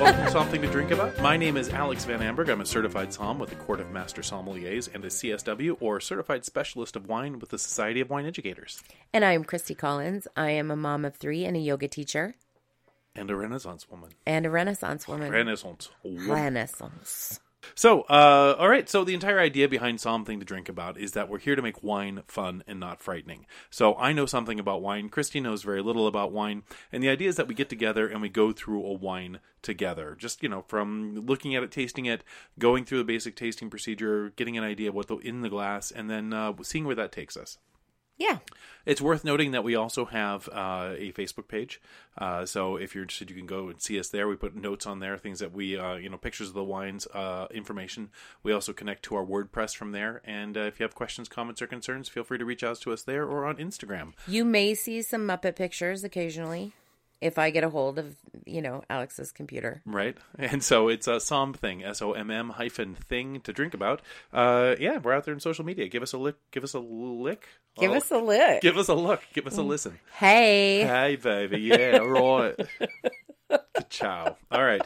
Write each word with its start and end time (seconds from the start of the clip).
welcome 0.00 0.24
to 0.24 0.30
Something 0.30 0.62
to 0.62 0.68
Drink 0.70 0.90
About. 0.90 1.18
My 1.20 1.36
name 1.36 1.56
is 1.56 1.68
Alex 1.70 2.04
Van 2.04 2.20
Amberg. 2.20 2.48
I'm 2.48 2.60
a 2.60 2.66
certified 2.66 3.10
somm 3.10 3.38
with 3.38 3.50
the 3.50 3.56
Court 3.56 3.80
of 3.80 3.90
Master 3.90 4.22
Sommeliers 4.22 4.92
and 4.94 5.04
a 5.04 5.08
CSW, 5.08 5.76
or 5.80 6.00
Certified 6.00 6.44
Specialist 6.44 6.96
of 6.96 7.06
Wine 7.06 7.38
with 7.38 7.50
the 7.50 7.58
Society 7.58 8.00
of 8.00 8.10
Wine 8.10 8.26
Educators. 8.26 8.82
And 9.12 9.24
I'm 9.24 9.44
Christi 9.44 9.74
Collins. 9.74 10.26
I 10.36 10.50
am 10.52 10.70
a 10.70 10.76
mom 10.76 11.04
of 11.04 11.16
three 11.16 11.44
and 11.44 11.56
a 11.56 11.60
yoga 11.60 11.88
teacher 11.88 12.34
And 13.14 13.30
a 13.30 13.36
Renaissance 13.36 13.90
woman. 13.90 14.10
and 14.26 14.46
a 14.46 14.50
Renaissance 14.50 15.06
woman. 15.06 15.30
Renaissance 15.32 15.90
woman. 16.02 16.28
Renaissance. 16.30 17.40
So, 17.74 18.02
uh, 18.02 18.56
all 18.58 18.68
right. 18.68 18.88
So 18.88 19.04
the 19.04 19.14
entire 19.14 19.38
idea 19.38 19.68
behind 19.68 20.00
something 20.00 20.38
to 20.38 20.46
drink 20.46 20.68
about 20.68 20.98
is 20.98 21.12
that 21.12 21.28
we're 21.28 21.38
here 21.38 21.56
to 21.56 21.62
make 21.62 21.82
wine 21.82 22.22
fun 22.26 22.62
and 22.66 22.80
not 22.80 23.00
frightening. 23.00 23.46
So 23.70 23.94
I 23.96 24.12
know 24.12 24.26
something 24.26 24.58
about 24.58 24.82
wine. 24.82 25.08
Christi 25.08 25.40
knows 25.40 25.62
very 25.62 25.82
little 25.82 26.06
about 26.06 26.32
wine, 26.32 26.62
and 26.92 27.02
the 27.02 27.08
idea 27.08 27.28
is 27.28 27.36
that 27.36 27.48
we 27.48 27.54
get 27.54 27.68
together 27.68 28.08
and 28.08 28.20
we 28.20 28.28
go 28.28 28.52
through 28.52 28.84
a 28.84 28.92
wine 28.92 29.40
together. 29.62 30.16
Just 30.18 30.42
you 30.42 30.48
know, 30.48 30.64
from 30.68 31.26
looking 31.26 31.54
at 31.54 31.62
it, 31.62 31.70
tasting 31.70 32.06
it, 32.06 32.24
going 32.58 32.84
through 32.84 32.98
the 32.98 33.04
basic 33.04 33.36
tasting 33.36 33.70
procedure, 33.70 34.30
getting 34.36 34.56
an 34.56 34.64
idea 34.64 34.88
of 34.88 34.94
what's 34.94 35.10
in 35.22 35.42
the 35.42 35.48
glass, 35.48 35.90
and 35.90 36.08
then 36.08 36.32
uh, 36.32 36.52
seeing 36.62 36.84
where 36.84 36.96
that 36.96 37.12
takes 37.12 37.36
us. 37.36 37.58
Yeah. 38.20 38.38
It's 38.84 39.00
worth 39.00 39.24
noting 39.24 39.52
that 39.52 39.64
we 39.64 39.74
also 39.74 40.04
have 40.04 40.46
uh, 40.48 40.92
a 40.96 41.10
Facebook 41.12 41.48
page. 41.48 41.80
Uh, 42.18 42.44
so 42.44 42.76
if 42.76 42.94
you're 42.94 43.02
interested, 43.02 43.30
you 43.30 43.36
can 43.36 43.46
go 43.46 43.68
and 43.68 43.80
see 43.80 43.98
us 43.98 44.10
there. 44.10 44.28
We 44.28 44.36
put 44.36 44.54
notes 44.54 44.86
on 44.86 45.00
there, 45.00 45.16
things 45.16 45.38
that 45.38 45.52
we, 45.52 45.78
uh, 45.78 45.94
you 45.94 46.10
know, 46.10 46.18
pictures 46.18 46.48
of 46.48 46.54
the 46.54 46.62
wines, 46.62 47.06
uh, 47.14 47.46
information. 47.50 48.10
We 48.42 48.52
also 48.52 48.74
connect 48.74 49.04
to 49.04 49.16
our 49.16 49.24
WordPress 49.24 49.74
from 49.74 49.92
there. 49.92 50.20
And 50.24 50.56
uh, 50.56 50.60
if 50.60 50.78
you 50.78 50.84
have 50.84 50.94
questions, 50.94 51.30
comments, 51.30 51.62
or 51.62 51.66
concerns, 51.66 52.10
feel 52.10 52.22
free 52.22 52.36
to 52.36 52.44
reach 52.44 52.62
out 52.62 52.78
to 52.82 52.92
us 52.92 53.02
there 53.02 53.24
or 53.24 53.46
on 53.46 53.56
Instagram. 53.56 54.12
You 54.28 54.44
may 54.44 54.74
see 54.74 55.00
some 55.00 55.26
Muppet 55.26 55.56
pictures 55.56 56.04
occasionally 56.04 56.74
if 57.20 57.38
I 57.38 57.50
get 57.50 57.64
a 57.64 57.70
hold 57.70 57.98
of, 57.98 58.16
you 58.46 58.62
know, 58.62 58.82
Alex's 58.88 59.32
computer. 59.32 59.82
Right, 59.84 60.16
and 60.38 60.62
so 60.62 60.88
it's 60.88 61.06
a 61.06 61.16
Somm 61.16 61.54
thing, 61.56 61.84
S 61.84 62.00
O 62.02 62.12
M 62.12 62.30
M 62.30 62.50
hyphen 62.50 62.94
thing 62.94 63.40
to 63.42 63.52
drink 63.52 63.74
about. 63.74 64.00
Uh, 64.32 64.74
yeah, 64.80 64.98
we're 64.98 65.12
out 65.12 65.24
there 65.24 65.34
in 65.34 65.40
social 65.40 65.64
media. 65.64 65.88
Give 65.88 66.02
us 66.02 66.12
a 66.12 66.18
lick. 66.18 66.36
Give 66.50 66.64
us 66.64 66.74
a 66.74 66.80
lick. 66.80 67.46
Give 67.78 67.90
Oh, 67.92 67.94
us 67.96 68.10
a 68.10 68.18
lick. 68.18 68.62
Give 68.62 68.76
us 68.76 68.88
a 68.88 68.94
look. 68.94 69.22
Give 69.32 69.46
us 69.46 69.56
a 69.56 69.62
listen. 69.62 69.98
hey. 70.16 70.82
Hey, 70.82 71.16
baby. 71.16 71.58
Yeah, 71.60 71.98
right. 71.98 72.54
Ciao. 73.88 74.36
All 74.50 74.64
right. 74.64 74.82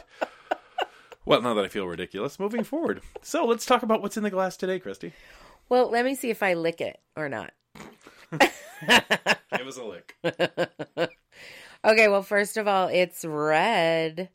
Well, 1.25 1.41
now 1.41 1.55
that 1.55 1.65
I 1.65 1.67
feel 1.69 1.87
ridiculous, 1.87 2.39
moving 2.39 2.63
forward. 2.63 3.01
So 3.23 3.45
let's 3.45 3.65
talk 3.65 3.81
about 3.81 4.01
what's 4.01 4.17
in 4.17 4.23
the 4.23 4.29
glass 4.29 4.57
today, 4.57 4.79
Christi. 4.79 5.13
Well, 5.69 5.89
let 5.89 6.05
me 6.05 6.13
see 6.13 6.29
if 6.29 6.43
I 6.43 6.53
lick 6.53 6.81
it 6.81 6.99
or 7.15 7.27
not. 7.29 7.51
Give 8.39 9.67
us 9.67 9.77
a 9.77 9.83
lick. 9.83 10.15
Okay, 11.85 12.07
well, 12.07 12.23
first 12.23 12.57
of 12.57 12.67
all, 12.67 12.87
it's 12.87 13.23
red. 13.23 14.29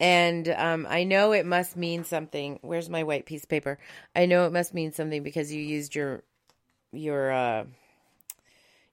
And 0.00 0.48
um, 0.48 0.86
I 0.90 1.04
know 1.04 1.32
it 1.32 1.46
must 1.46 1.76
mean 1.76 2.04
something. 2.04 2.58
Where's 2.62 2.88
my 2.88 3.04
white 3.04 3.26
piece 3.26 3.44
of 3.44 3.48
paper? 3.48 3.78
I 4.16 4.26
know 4.26 4.44
it 4.46 4.52
must 4.52 4.74
mean 4.74 4.92
something 4.92 5.22
because 5.22 5.52
you 5.52 5.62
used 5.62 5.94
your 5.94 6.24
your 6.92 7.30
uh, 7.30 7.64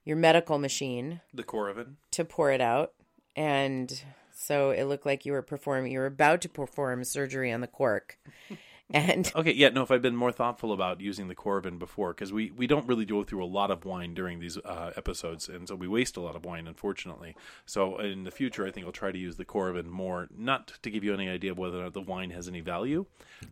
your 0.04 0.16
medical 0.16 0.58
machine 0.58 1.20
The 1.34 1.42
Coravin. 1.42 1.94
to 2.12 2.24
pour 2.24 2.52
it 2.52 2.60
out, 2.60 2.92
and 3.34 4.00
so 4.32 4.70
it 4.70 4.84
looked 4.84 5.06
like 5.06 5.24
you 5.26 5.32
were 5.32 5.42
performing. 5.42 5.90
You 5.90 6.00
were 6.00 6.06
about 6.06 6.42
to 6.42 6.48
perform 6.48 7.02
surgery 7.04 7.50
on 7.50 7.62
the 7.62 7.66
cork, 7.66 8.18
and 8.90 9.30
Okay, 9.36 9.52
yeah, 9.52 9.68
no, 9.68 9.82
if 9.82 9.90
I'd 9.90 10.02
been 10.02 10.16
more 10.16 10.32
thoughtful 10.32 10.72
about 10.72 11.00
using 11.00 11.28
the 11.28 11.34
Coravin 11.34 11.78
before, 11.78 12.12
because 12.14 12.32
we, 12.32 12.50
we 12.50 12.66
don't 12.66 12.86
really 12.86 13.04
go 13.04 13.22
through 13.22 13.44
a 13.44 13.46
lot 13.46 13.70
of 13.70 13.84
wine 13.84 14.14
during 14.14 14.40
these 14.40 14.56
uh, 14.58 14.92
episodes, 14.96 15.48
and 15.48 15.68
so 15.68 15.74
we 15.74 15.88
waste 15.88 16.16
a 16.16 16.20
lot 16.20 16.36
of 16.36 16.44
wine, 16.44 16.66
unfortunately. 16.66 17.36
So 17.66 17.98
in 17.98 18.24
the 18.24 18.30
future, 18.30 18.66
I 18.66 18.70
think 18.70 18.86
I'll 18.86 18.92
try 18.92 19.12
to 19.12 19.18
use 19.18 19.36
the 19.36 19.44
Coravin 19.44 19.86
more, 19.86 20.28
not 20.36 20.78
to 20.82 20.90
give 20.90 21.04
you 21.04 21.12
any 21.12 21.28
idea 21.28 21.52
of 21.52 21.58
whether 21.58 21.78
or 21.80 21.84
not 21.84 21.92
the 21.94 22.00
wine 22.00 22.30
has 22.30 22.48
any 22.48 22.60
value, 22.60 23.06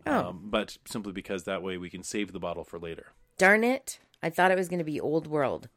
um, 0.06 0.42
but 0.44 0.78
simply 0.86 1.12
because 1.12 1.44
that 1.44 1.62
way 1.62 1.76
we 1.76 1.91
can 1.91 2.03
save 2.03 2.32
the 2.32 2.41
bottle 2.41 2.64
for 2.64 2.78
later. 2.78 3.08
darn 3.38 3.64
it, 3.64 3.98
I 4.22 4.30
thought 4.30 4.50
it 4.50 4.56
was 4.56 4.68
going 4.68 4.78
to 4.78 4.84
be 4.84 5.00
old 5.00 5.26
world. 5.26 5.68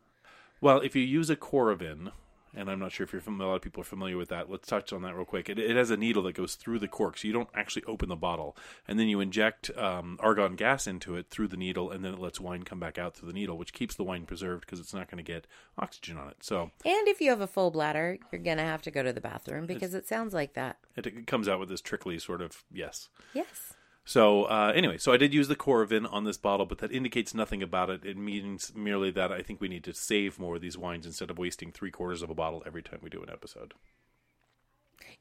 Well, 0.61 0.79
if 0.79 0.95
you 0.95 1.03
use 1.03 1.29
a 1.29 1.35
Coravin, 1.35 2.11
and 2.55 2.69
I'm 2.69 2.79
not 2.79 2.91
sure 2.91 3.03
if 3.03 3.13
you're 3.13 3.21
familiar, 3.21 3.45
a 3.45 3.49
lot 3.49 3.55
of 3.57 3.61
people 3.61 3.81
are 3.81 3.85
familiar 3.85 4.17
with 4.17 4.29
that. 4.29 4.49
Let's 4.49 4.67
touch 4.67 4.91
on 4.93 5.01
that 5.03 5.15
real 5.15 5.25
quick. 5.25 5.49
It, 5.49 5.59
it 5.59 5.75
has 5.75 5.91
a 5.91 5.97
needle 5.97 6.23
that 6.23 6.33
goes 6.35 6.55
through 6.55 6.79
the 6.79 6.87
cork, 6.87 7.17
so 7.17 7.27
you 7.27 7.33
don't 7.33 7.49
actually 7.53 7.83
open 7.85 8.09
the 8.09 8.15
bottle, 8.15 8.55
and 8.87 8.99
then 8.99 9.07
you 9.07 9.19
inject 9.19 9.69
um, 9.77 10.17
argon 10.21 10.55
gas 10.55 10.87
into 10.87 11.15
it 11.15 11.29
through 11.29 11.47
the 11.47 11.57
needle, 11.57 11.91
and 11.91 12.03
then 12.03 12.13
it 12.13 12.19
lets 12.19 12.39
wine 12.39 12.63
come 12.63 12.79
back 12.79 12.97
out 12.97 13.15
through 13.15 13.27
the 13.27 13.33
needle, 13.33 13.57
which 13.57 13.73
keeps 13.73 13.95
the 13.95 14.03
wine 14.03 14.25
preserved 14.25 14.61
because 14.61 14.79
it's 14.79 14.93
not 14.93 15.09
going 15.09 15.23
to 15.23 15.31
get 15.31 15.47
oxygen 15.77 16.17
on 16.17 16.29
it. 16.29 16.37
So 16.41 16.71
And 16.85 17.07
if 17.07 17.21
you 17.21 17.29
have 17.29 17.41
a 17.41 17.47
full 17.47 17.71
bladder, 17.71 18.17
you're 18.31 18.41
going 18.41 18.57
to 18.57 18.63
have 18.63 18.81
to 18.83 18.91
go 18.91 19.03
to 19.03 19.13
the 19.13 19.21
bathroom 19.21 19.65
because 19.65 19.93
it 19.93 20.07
sounds 20.07 20.33
like 20.33 20.53
that. 20.53 20.77
it, 20.95 21.05
it 21.05 21.27
comes 21.27 21.47
out 21.47 21.59
with 21.59 21.69
this 21.69 21.81
trickly 21.81 22.19
sort 22.19 22.41
of 22.41 22.63
yes. 22.71 23.09
Yes. 23.33 23.73
So 24.09 24.45
uh, 24.45 24.73
anyway, 24.73 24.97
so 24.97 25.11
I 25.11 25.17
did 25.17 25.35
use 25.35 25.49
the 25.49 25.55
Coravin 25.55 26.11
on 26.11 26.23
this 26.23 26.35
bottle, 26.35 26.65
but 26.65 26.79
that 26.79 26.91
indicates 26.91 27.35
nothing 27.35 27.61
about 27.61 27.91
it. 27.91 28.03
It 28.03 28.17
means 28.17 28.73
merely 28.73 29.11
that 29.11 29.31
I 29.31 29.43
think 29.43 29.61
we 29.61 29.67
need 29.67 29.83
to 29.83 29.93
save 29.93 30.39
more 30.39 30.55
of 30.55 30.63
these 30.63 30.75
wines 30.75 31.05
instead 31.05 31.29
of 31.29 31.37
wasting 31.37 31.71
three 31.71 31.91
quarters 31.91 32.23
of 32.23 32.31
a 32.31 32.33
bottle 32.33 32.63
every 32.65 32.81
time 32.81 33.01
we 33.03 33.11
do 33.11 33.21
an 33.21 33.29
episode. 33.29 33.75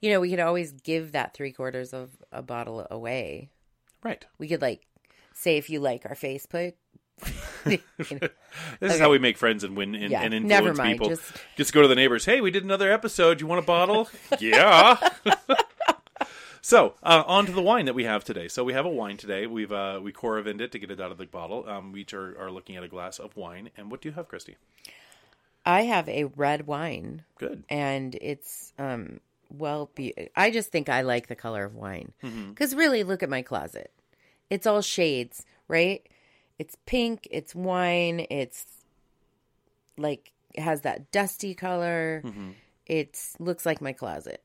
You 0.01 0.11
know, 0.11 0.21
we 0.21 0.31
could 0.31 0.41
always 0.41 0.73
give 0.73 1.13
that 1.13 1.35
three 1.35 1.53
quarters 1.53 1.93
of 1.93 2.13
a 2.33 2.41
bottle 2.41 2.87
away. 2.91 3.51
Right. 4.03 4.25
We 4.39 4.49
could 4.49 4.63
like 4.63 4.87
say 5.35 5.59
if 5.59 5.69
you 5.69 5.81
like 5.81 6.07
our 6.07 6.15
Facebook. 6.15 6.73
you 7.67 7.79
know, 8.11 8.29
This 8.81 8.95
is 8.95 9.01
how 9.01 9.11
we 9.11 9.19
make 9.19 9.37
friends 9.37 9.65
and 9.65 9.77
win 9.77 9.95
and, 9.97 10.11
Yeah, 10.11 10.23
and 10.23 10.33
influence 10.33 10.79
mind, 10.79 10.95
people. 10.95 11.11
just- 11.11 11.33
Just... 11.59 11.75
go 11.75 11.83
to 11.83 11.89
the 11.89 11.95
neighbors. 11.95 12.25
Hey, 12.25 12.41
we 12.41 12.51
did 12.51 12.65
another 12.65 12.91
episode. 12.91 13.43
You 13.43 13.49
want 13.49 13.63
a 13.63 13.67
bottle? 13.67 14.09
yeah. 14.41 14.97
so 16.61 16.95
uh, 17.03 17.25
on 17.27 17.47
to 17.47 17.53
the 17.53 17.63
wine 17.63 17.87
that 17.87 17.95
we 17.95 18.05
have 18.05 18.25
today. 18.25 18.49
So 18.49 18.65
we 18.65 18.73
have 18.73 18.87
a 18.87 18.91
wine 18.91 19.17
today. 19.17 19.47
We've 19.47 19.73
uh, 19.73 20.01
we 20.03 20.13
coravined 20.13 20.61
it 20.61 20.73
to 20.73 20.79
get 20.79 20.91
it 20.91 21.01
out 21.01 21.11
of 21.11 21.19
the 21.19 21.27
bottle. 21.27 21.69
Um, 21.69 21.93
we 21.93 22.03
each 22.03 22.15
are, 22.15 22.39
are 22.41 22.51
looking 22.51 22.77
at 22.77 22.83
a 22.83 22.89
glass 22.89 23.19
of 23.19 23.37
wine. 23.37 23.71
And 23.77 23.91
what 23.91 24.01
do 24.01 24.09
you 24.09 24.15
have, 24.15 24.29
Christi? 24.29 24.57
I 25.65 25.83
have 25.83 26.09
a 26.09 26.25
red 26.25 26.67
wine 26.67 27.25
Good. 27.39 27.65
and 27.69 28.15
it's 28.23 28.73
um 28.79 29.21
well 29.51 29.91
be 29.95 30.15
I 30.35 30.51
just 30.51 30.71
think 30.71 30.89
I 30.89 31.03
like 31.03 31.27
the 31.27 31.37
color 31.37 31.65
of 31.65 31.75
wine. 31.75 32.13
Mm-hmm. 32.23 32.55
Cuz 32.55 32.75
really 32.75 33.03
look 33.05 33.23
at 33.23 33.29
my 33.29 33.43
closet. 33.43 33.93
It's 34.49 34.67
all 34.67 34.81
shades, 34.81 35.45
right? 35.69 36.07
It's 36.59 36.77
pink, 36.87 37.29
it's 37.31 37.55
wine, 37.55 38.27
it's 38.31 38.65
like 39.99 40.33
it 40.55 40.63
has 40.63 40.81
that 40.83 41.13
dusty 41.13 41.55
color. 41.55 42.23
Mm-hmm. 42.25 42.51
It's 42.87 43.39
looks 43.39 43.67
like 43.67 43.83
my 43.83 43.93
closet. 43.93 44.43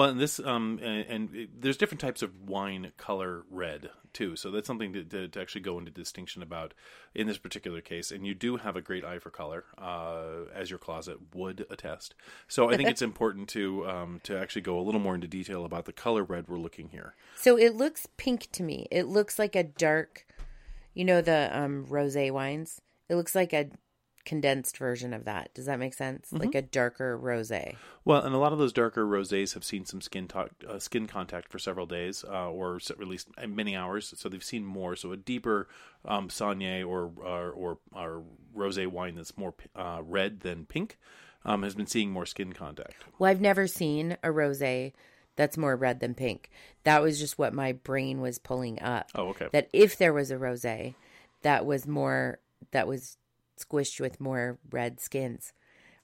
Well, 0.00 0.08
and 0.08 0.20
this 0.20 0.40
um 0.40 0.80
and, 0.82 1.04
and 1.08 1.36
it- 1.36 1.60
there's 1.60 1.76
different 1.76 2.00
types 2.00 2.22
of 2.22 2.30
wine 2.48 2.92
color 2.96 3.44
red 3.50 3.90
too. 4.12 4.34
So 4.34 4.50
that's 4.50 4.66
something 4.66 4.92
to, 4.94 5.04
to, 5.04 5.28
to 5.28 5.40
actually 5.40 5.60
go 5.60 5.78
into 5.78 5.90
distinction 5.90 6.42
about 6.42 6.74
in 7.14 7.26
this 7.26 7.38
particular 7.38 7.80
case. 7.80 8.10
And 8.10 8.26
you 8.26 8.34
do 8.34 8.56
have 8.56 8.74
a 8.76 8.80
great 8.80 9.04
eye 9.04 9.18
for 9.20 9.30
color, 9.30 9.64
uh, 9.78 10.46
as 10.52 10.68
your 10.70 10.78
closet 10.78 11.18
would 11.34 11.64
attest. 11.70 12.14
So 12.48 12.70
I 12.70 12.76
think 12.76 12.88
it's 12.88 13.02
important 13.02 13.48
to 13.50 13.86
um 13.88 14.20
to 14.24 14.38
actually 14.38 14.62
go 14.62 14.78
a 14.78 14.82
little 14.82 15.00
more 15.00 15.14
into 15.14 15.28
detail 15.28 15.64
about 15.66 15.84
the 15.84 15.92
color 15.92 16.24
red 16.24 16.48
we're 16.48 16.58
looking 16.58 16.88
here. 16.88 17.14
So 17.36 17.58
it 17.58 17.74
looks 17.76 18.06
pink 18.16 18.48
to 18.52 18.62
me. 18.62 18.88
It 18.90 19.06
looks 19.06 19.38
like 19.38 19.54
a 19.54 19.64
dark, 19.64 20.26
you 20.94 21.04
know, 21.04 21.20
the 21.20 21.50
um, 21.52 21.86
rosé 21.86 22.30
wines. 22.32 22.80
It 23.10 23.16
looks 23.16 23.34
like 23.34 23.52
a 23.52 23.68
condensed 24.24 24.76
version 24.76 25.12
of 25.12 25.24
that. 25.24 25.52
Does 25.54 25.66
that 25.66 25.78
make 25.78 25.94
sense? 25.94 26.28
Mm-hmm. 26.28 26.44
Like 26.44 26.54
a 26.54 26.62
darker 26.62 27.18
rosé. 27.18 27.76
Well, 28.04 28.22
and 28.22 28.34
a 28.34 28.38
lot 28.38 28.52
of 28.52 28.58
those 28.58 28.72
darker 28.72 29.06
rosés 29.06 29.54
have 29.54 29.64
seen 29.64 29.84
some 29.84 30.00
skin 30.00 30.28
to- 30.28 30.50
uh, 30.68 30.78
skin 30.78 31.06
contact 31.06 31.48
for 31.48 31.58
several 31.58 31.86
days, 31.86 32.24
uh, 32.28 32.50
or 32.50 32.76
at 32.76 33.00
least 33.00 33.28
many 33.46 33.76
hours. 33.76 34.12
So 34.16 34.28
they've 34.28 34.42
seen 34.42 34.64
more. 34.64 34.96
So 34.96 35.12
a 35.12 35.16
deeper 35.16 35.68
um, 36.04 36.28
saignée 36.28 36.86
or 36.86 37.10
or, 37.16 37.50
or, 37.50 37.78
or 37.92 38.22
rosé 38.56 38.86
wine 38.86 39.14
that's 39.14 39.36
more 39.36 39.54
uh, 39.74 40.00
red 40.02 40.40
than 40.40 40.66
pink 40.66 40.98
um, 41.44 41.62
has 41.62 41.74
been 41.74 41.86
seeing 41.86 42.10
more 42.10 42.26
skin 42.26 42.52
contact. 42.52 43.04
Well, 43.18 43.30
I've 43.30 43.40
never 43.40 43.66
seen 43.66 44.16
a 44.22 44.28
rosé 44.28 44.92
that's 45.36 45.56
more 45.56 45.76
red 45.76 46.00
than 46.00 46.14
pink. 46.14 46.50
That 46.84 47.02
was 47.02 47.18
just 47.18 47.38
what 47.38 47.54
my 47.54 47.72
brain 47.72 48.20
was 48.20 48.38
pulling 48.38 48.80
up. 48.82 49.10
Oh, 49.14 49.28
okay. 49.28 49.48
That 49.52 49.68
if 49.72 49.96
there 49.96 50.12
was 50.12 50.30
a 50.30 50.36
rosé 50.36 50.94
that 51.42 51.64
was 51.64 51.86
more 51.86 52.40
that 52.72 52.86
was 52.86 53.16
squished 53.64 54.00
with 54.00 54.20
more 54.20 54.58
red 54.70 55.00
skins, 55.00 55.52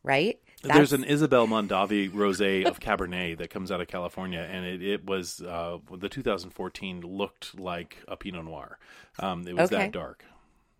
right? 0.02 0.38
There's 0.62 0.92
an 0.92 1.04
Isabel 1.04 1.46
Mondavi 1.46 2.10
rosé 2.10 2.66
of 2.66 2.80
Cabernet 2.80 3.38
that 3.38 3.50
comes 3.50 3.70
out 3.70 3.80
of 3.80 3.88
California, 3.88 4.40
and 4.50 4.64
it, 4.66 4.82
it 4.82 5.06
was 5.06 5.40
uh, 5.40 5.78
the 5.96 6.08
2014 6.08 7.02
looked 7.02 7.58
like 7.58 7.98
a 8.08 8.16
Pinot 8.16 8.44
Noir. 8.44 8.78
Um, 9.18 9.46
it 9.46 9.54
was 9.54 9.70
Okay. 9.72 9.76
that 9.76 9.92
dark, 9.92 10.24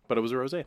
but 0.07 0.17
it 0.17 0.21
was 0.21 0.31
a 0.31 0.35
rosé. 0.35 0.65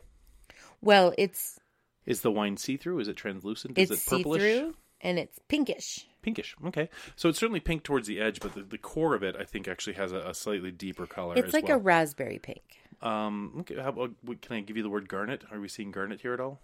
well, 0.81 1.13
it's 1.17 1.59
Is 2.05 2.21
the 2.21 2.31
wine 2.31 2.57
see 2.57 2.77
through? 2.77 2.99
Is 2.99 3.07
it 3.07 3.15
translucent? 3.15 3.77
Is 3.77 3.91
it's 3.91 4.01
it 4.01 4.09
see 4.09 4.17
purplish? 4.23 4.41
through 4.41 4.75
and 5.01 5.19
it's 5.19 5.39
pinkish. 5.47 6.07
Pinkish. 6.21 6.55
Okay, 6.67 6.89
so 7.15 7.29
it's 7.29 7.39
certainly 7.39 7.59
pink 7.59 7.83
towards 7.83 8.07
the 8.07 8.19
edge, 8.19 8.39
but 8.39 8.53
the, 8.53 8.61
the 8.61 8.77
core 8.77 9.15
of 9.15 9.23
it, 9.23 9.35
I 9.39 9.43
think, 9.43 9.67
actually 9.67 9.93
has 9.93 10.11
a, 10.11 10.19
a 10.19 10.33
slightly 10.35 10.71
deeper 10.71 11.07
color. 11.07 11.35
It's 11.35 11.53
like 11.53 11.67
well. 11.67 11.77
a 11.77 11.79
raspberry 11.79 12.37
pink. 12.39 12.80
Um, 13.01 13.53
okay, 13.61 13.75
how 13.75 13.89
about, 13.89 14.11
can 14.41 14.57
I 14.57 14.61
give 14.61 14.77
you 14.77 14.83
the 14.83 14.89
word 14.89 15.09
garnet? 15.09 15.43
Are 15.51 15.59
we 15.59 15.67
seeing 15.67 15.91
garnet 15.91 16.21
here 16.21 16.33
at 16.33 16.39
all? 16.39 16.59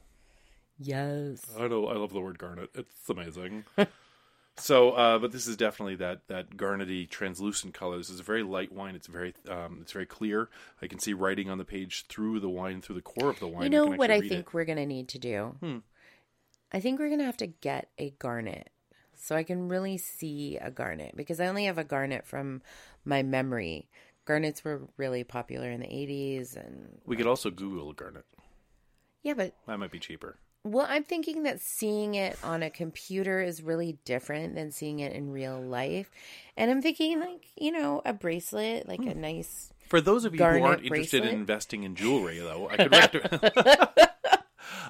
Yes. 0.79 1.41
I 1.59 1.67
know. 1.67 1.87
I 1.87 1.95
love 1.95 2.13
the 2.13 2.21
word 2.21 2.37
garnet. 2.37 2.69
It's 2.75 3.09
amazing. 3.09 3.65
So, 4.59 4.91
uh, 4.91 5.19
but 5.19 5.31
this 5.31 5.45
is 5.45 5.55
definitely 5.55 5.95
that 5.97 6.27
that 6.29 6.57
garnety, 6.57 7.07
translucent 7.07 7.75
color. 7.75 7.97
This 7.97 8.09
is 8.09 8.19
a 8.19 8.23
very 8.23 8.41
light 8.41 8.71
wine. 8.71 8.95
It's 8.95 9.05
very 9.05 9.35
um, 9.47 9.79
it's 9.81 9.91
very 9.91 10.07
clear. 10.07 10.49
I 10.81 10.87
can 10.87 10.97
see 10.97 11.13
writing 11.13 11.49
on 11.49 11.59
the 11.59 11.63
page 11.63 12.07
through 12.07 12.39
the 12.39 12.49
wine, 12.49 12.81
through 12.81 12.95
the 12.95 13.01
core 13.01 13.29
of 13.29 13.39
the 13.39 13.47
wine. 13.47 13.63
You 13.63 13.69
know 13.69 13.87
can 13.89 13.97
what 13.97 14.09
I 14.09 14.19
think 14.19 14.47
it. 14.47 14.53
we're 14.53 14.65
going 14.65 14.79
to 14.79 14.85
need 14.85 15.09
to 15.09 15.19
do? 15.19 15.55
Hmm. 15.59 15.77
I 16.71 16.79
think 16.79 16.99
we're 16.99 17.07
going 17.07 17.19
to 17.19 17.25
have 17.25 17.37
to 17.37 17.47
get 17.47 17.89
a 17.99 18.09
garnet 18.17 18.71
so 19.15 19.35
I 19.35 19.43
can 19.43 19.69
really 19.69 19.97
see 19.97 20.57
a 20.57 20.71
garnet 20.71 21.15
because 21.15 21.39
I 21.39 21.47
only 21.47 21.65
have 21.65 21.77
a 21.77 21.83
garnet 21.83 22.25
from 22.25 22.61
my 23.05 23.23
memory. 23.23 23.89
Garnets 24.27 24.63
were 24.63 24.81
really 24.97 25.23
popular 25.23 25.71
in 25.71 25.79
the 25.79 25.87
80s 25.87 26.55
and 26.55 26.99
We 27.05 27.15
could 27.15 27.27
also 27.27 27.49
Google 27.49 27.93
garnet. 27.93 28.25
yeah, 29.23 29.33
but 29.33 29.55
That 29.67 29.79
might 29.79 29.89
be 29.91 29.99
cheaper. 29.99 30.37
well, 30.63 30.85
I'm 30.89 31.03
thinking 31.05 31.43
that 31.43 31.61
seeing 31.61 32.15
it 32.15 32.37
on 32.43 32.61
a 32.61 32.69
computer 32.69 33.41
is 33.41 33.63
really 33.63 33.97
different 34.03 34.53
than 34.55 34.71
seeing 34.71 34.99
it 34.99 35.13
in 35.13 35.31
real 35.31 35.61
life. 35.61 36.11
And 36.57 36.69
I'm 36.69 36.81
thinking 36.81 37.19
like, 37.21 37.45
you 37.55 37.71
know, 37.71 38.01
a 38.05 38.11
bracelet, 38.13 38.87
like 38.87 38.99
hmm. 39.01 39.09
a 39.09 39.15
nice 39.15 39.71
For 39.87 40.01
those 40.01 40.25
of 40.25 40.33
you 40.33 40.39
who 40.39 40.43
Garnet 40.43 40.63
aren't 40.63 40.83
interested 40.83 41.21
bracelet? 41.21 41.33
in 41.33 41.39
investing 41.39 41.83
in 41.83 41.95
jewelry, 41.95 42.39
though, 42.39 42.67
I 42.69 42.75
could 42.77 42.91
rec- 43.95 43.97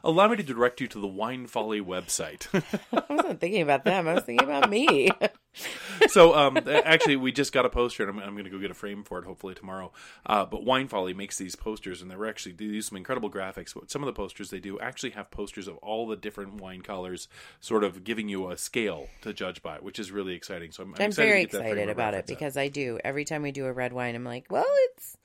allow 0.04 0.28
me 0.28 0.38
to 0.38 0.44
direct 0.44 0.82
you 0.82 0.88
to 0.88 1.00
the 1.00 1.08
Wine 1.08 1.48
Folly 1.48 1.82
website. 1.82 2.48
I 2.94 3.14
wasn't 3.14 3.40
thinking 3.40 3.62
about 3.62 3.84
them. 3.84 4.08
I 4.08 4.16
was 4.16 4.24
thinking 4.24 4.48
about 4.48 4.70
me. 4.70 5.10
so, 6.08 6.36
um, 6.36 6.58
actually, 6.68 7.16
we 7.16 7.32
just 7.32 7.52
got 7.52 7.66
a 7.66 7.70
poster, 7.70 8.08
and 8.08 8.20
I'm, 8.20 8.28
I'm 8.28 8.34
going 8.34 8.46
to 8.46 8.50
go 8.50 8.60
get 8.60 8.72
a 8.72 8.76
frame 8.76 9.04
for 9.04 9.20
it 9.20 9.26
hopefully 9.26 9.56
tomorrow. 9.56 9.92
Uh, 10.26 10.46
but 10.46 10.64
Wine 10.64 10.88
Folly 10.88 11.14
makes 11.14 11.38
these 11.38 11.56
posters, 11.56 12.02
and 12.02 12.10
they're 12.10 12.26
actually 12.26 12.54
they 12.54 12.66
use 12.66 12.88
some 12.88 12.98
incredible 12.98 13.30
graphics. 13.30 13.74
But 13.74 13.92
some 13.92 14.02
of 14.02 14.08
the 14.08 14.14
posters 14.14 14.50
they 14.50 14.60
do 14.60 14.80
actually 14.80 15.12
have 15.12 15.32
posters 15.32 15.68
of 15.68 15.78
all 15.78 16.08
the 16.08 16.16
different 16.16 16.56
wine 16.62 16.82
colors, 16.82 17.28
sort 17.60 17.84
of 17.84 18.04
giving 18.04 18.30
you 18.30 18.50
a 18.50 18.58
scale 18.58 19.08
to 19.22 19.34
judge 19.34 19.62
by, 19.62 19.78
which 19.78 20.00
is 20.00 20.12
really 20.12 20.34
exciting. 20.34 20.72
So 20.72 20.84
I'm, 20.84 20.90
I'm, 20.96 21.02
I'm 21.02 21.08
excited 21.10 21.30
very 21.30 21.46
to 21.46 21.46
get 21.46 21.52
that 21.52 21.66
excited 21.66 21.90
about 21.90 22.14
it 22.14 22.18
reference 22.18 22.32
out. 22.32 22.38
because 22.38 22.58
I 22.58 22.68
do. 22.68 23.00
Every 23.04 23.26
time 23.26 23.42
we 23.42 23.52
do 23.52 23.66
a 23.66 23.74
red 23.74 23.94
wine, 23.94 24.16
I'm 24.16 24.24
like, 24.24 24.46
well, 24.50 24.66
it's 24.90 25.18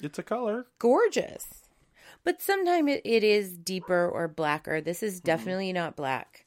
it's 0.00 0.18
a 0.18 0.22
color. 0.22 0.66
gorgeous. 0.78 1.63
But 2.24 2.40
sometimes 2.42 2.90
it, 2.90 3.02
it 3.04 3.22
is 3.22 3.56
deeper 3.56 4.08
or 4.08 4.28
blacker. 4.28 4.80
This 4.80 5.02
is 5.02 5.18
Mm-hmm. 5.18 5.26
definitely 5.26 5.72
not 5.72 5.94
black. 5.96 6.46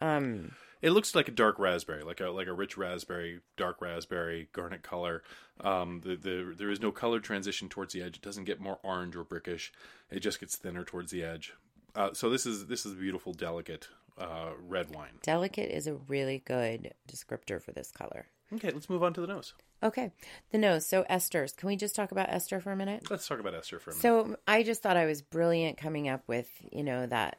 Um, 0.00 0.52
It 0.80 0.90
looks 0.90 1.14
like 1.14 1.28
a 1.28 1.32
dark 1.32 1.58
raspberry, 1.58 2.02
like 2.02 2.20
a 2.20 2.30
like 2.30 2.48
a 2.48 2.52
rich 2.52 2.76
raspberry, 2.76 3.40
dark 3.56 3.80
raspberry, 3.80 4.48
garnet 4.52 4.82
color. 4.82 5.22
Um, 5.60 6.00
the, 6.02 6.16
the 6.16 6.54
there 6.56 6.70
is 6.70 6.80
no 6.80 6.90
color 6.90 7.20
transition 7.20 7.68
towards 7.68 7.92
the 7.94 8.02
edge. 8.02 8.16
It 8.16 8.22
doesn't 8.22 8.44
get 8.44 8.60
more 8.60 8.78
orange 8.82 9.14
or 9.14 9.24
brickish. 9.24 9.70
It 10.10 10.20
just 10.20 10.40
gets 10.40 10.56
thinner 10.56 10.82
towards 10.84 11.12
the 11.12 11.22
edge. 11.22 11.54
Uh, 11.94 12.12
so 12.14 12.28
this 12.30 12.46
is 12.46 12.66
this 12.66 12.84
is 12.86 12.92
a 12.92 12.96
beautiful, 12.96 13.32
delicate 13.32 13.88
uh, 14.18 14.50
red 14.66 14.94
wine. 14.94 15.18
delicate 15.22 15.70
is 15.70 15.86
a 15.86 15.94
really 15.94 16.42
good 16.44 16.94
descriptor 17.06 17.60
for 17.62 17.70
this 17.72 17.90
color. 17.92 18.26
Okay, 18.52 18.70
let's 18.70 18.90
move 18.90 19.02
on 19.02 19.12
to 19.14 19.20
the 19.20 19.26
nose. 19.26 19.54
Okay, 19.82 20.12
the 20.50 20.58
nose. 20.58 20.86
So 20.86 21.04
esters. 21.10 21.56
Can 21.56 21.66
we 21.66 21.76
just 21.76 21.96
talk 21.96 22.12
about 22.12 22.30
Esther 22.30 22.60
for 22.60 22.72
a 22.72 22.76
minute? 22.76 23.10
Let's 23.10 23.26
talk 23.26 23.40
about 23.40 23.54
Esther 23.54 23.78
for 23.78 23.90
a 23.90 23.94
minute. 23.94 24.02
So 24.02 24.36
I 24.46 24.62
just 24.62 24.82
thought 24.82 24.96
I 24.96 25.06
was 25.06 25.22
brilliant 25.22 25.76
coming 25.76 26.08
up 26.08 26.22
with 26.26 26.48
you 26.70 26.84
know 26.84 27.06
that 27.06 27.38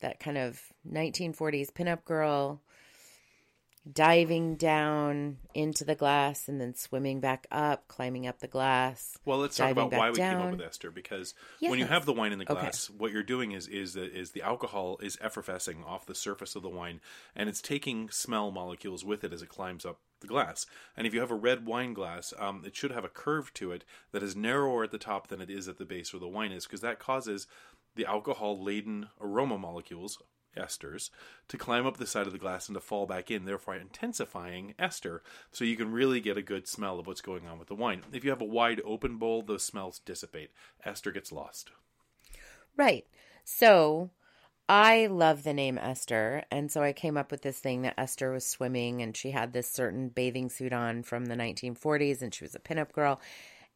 that 0.00 0.20
kind 0.20 0.38
of 0.38 0.60
1940s 0.90 1.70
pinup 1.72 2.04
girl 2.04 2.62
diving 3.92 4.56
down 4.56 5.38
into 5.54 5.84
the 5.84 5.94
glass 5.94 6.48
and 6.48 6.60
then 6.60 6.74
swimming 6.74 7.20
back 7.20 7.46
up, 7.50 7.86
climbing 7.88 8.26
up 8.26 8.40
the 8.40 8.48
glass. 8.48 9.16
Well, 9.24 9.38
let's 9.38 9.56
talk 9.56 9.70
about 9.70 9.92
why 9.92 10.10
we 10.10 10.18
came 10.18 10.40
up 10.40 10.50
with 10.50 10.60
Esther 10.60 10.90
because 10.90 11.34
when 11.60 11.78
you 11.78 11.86
have 11.86 12.04
the 12.06 12.12
wine 12.12 12.32
in 12.32 12.38
the 12.38 12.44
Okay. 12.44 12.54
glass, 12.54 12.90
what 12.90 13.12
you're 13.12 13.22
doing 13.22 13.52
is 13.52 13.68
is 13.68 13.94
that 13.94 14.12
is 14.12 14.32
the 14.32 14.42
alcohol 14.42 14.98
is 15.02 15.16
effervescing 15.18 15.84
off 15.84 16.06
the 16.06 16.14
surface 16.14 16.56
of 16.56 16.62
the 16.62 16.68
wine, 16.68 17.00
and 17.34 17.48
it's 17.48 17.62
taking 17.62 18.10
smell 18.10 18.50
molecules 18.50 19.04
with 19.04 19.24
it 19.24 19.32
as 19.32 19.42
it 19.42 19.48
climbs 19.48 19.84
up 19.84 20.00
the 20.20 20.26
glass. 20.26 20.66
And 20.96 21.06
if 21.06 21.14
you 21.14 21.20
have 21.20 21.30
a 21.30 21.34
red 21.36 21.66
wine 21.66 21.92
glass, 21.92 22.32
um, 22.38 22.62
it 22.64 22.74
should 22.74 22.90
have 22.90 23.04
a 23.04 23.08
curve 23.08 23.52
to 23.54 23.70
it 23.72 23.84
that 24.12 24.22
is 24.22 24.34
narrower 24.34 24.84
at 24.84 24.90
the 24.90 24.98
top 24.98 25.28
than 25.28 25.40
it 25.40 25.50
is 25.50 25.68
at 25.68 25.78
the 25.78 25.84
base 25.84 26.12
where 26.12 26.20
the 26.20 26.28
wine 26.28 26.52
is, 26.52 26.64
because 26.66 26.80
that 26.80 26.98
causes 26.98 27.46
the 27.94 28.06
alcohol 28.06 28.62
laden 28.62 29.08
aroma 29.20 29.58
molecules 29.58 30.18
esters 30.56 31.10
to 31.48 31.56
climb 31.56 31.86
up 31.86 31.96
the 31.96 32.06
side 32.06 32.26
of 32.26 32.32
the 32.32 32.38
glass 32.38 32.68
and 32.68 32.74
to 32.74 32.80
fall 32.80 33.06
back 33.06 33.30
in, 33.30 33.44
therefore 33.44 33.76
intensifying 33.76 34.74
ester, 34.78 35.22
so 35.52 35.64
you 35.64 35.76
can 35.76 35.92
really 35.92 36.20
get 36.20 36.36
a 36.36 36.42
good 36.42 36.66
smell 36.66 36.98
of 36.98 37.06
what's 37.06 37.20
going 37.20 37.46
on 37.46 37.58
with 37.58 37.68
the 37.68 37.74
wine. 37.74 38.02
If 38.12 38.24
you 38.24 38.30
have 38.30 38.42
a 38.42 38.44
wide 38.44 38.80
open 38.84 39.16
bowl, 39.16 39.42
those 39.42 39.62
smells 39.62 39.98
dissipate. 39.98 40.50
Ester 40.84 41.12
gets 41.12 41.32
lost. 41.32 41.70
Right. 42.76 43.06
So 43.44 44.10
I 44.68 45.06
love 45.06 45.44
the 45.44 45.54
name 45.54 45.78
Esther. 45.78 46.44
And 46.50 46.70
so 46.70 46.82
I 46.82 46.92
came 46.92 47.16
up 47.16 47.30
with 47.30 47.42
this 47.42 47.58
thing 47.58 47.82
that 47.82 47.94
Esther 47.98 48.32
was 48.32 48.44
swimming 48.44 49.00
and 49.00 49.16
she 49.16 49.30
had 49.30 49.52
this 49.52 49.68
certain 49.68 50.08
bathing 50.08 50.50
suit 50.50 50.72
on 50.72 51.02
from 51.02 51.26
the 51.26 51.36
1940s 51.36 52.22
and 52.22 52.34
she 52.34 52.44
was 52.44 52.54
a 52.54 52.60
pinup 52.60 52.92
girl. 52.92 53.20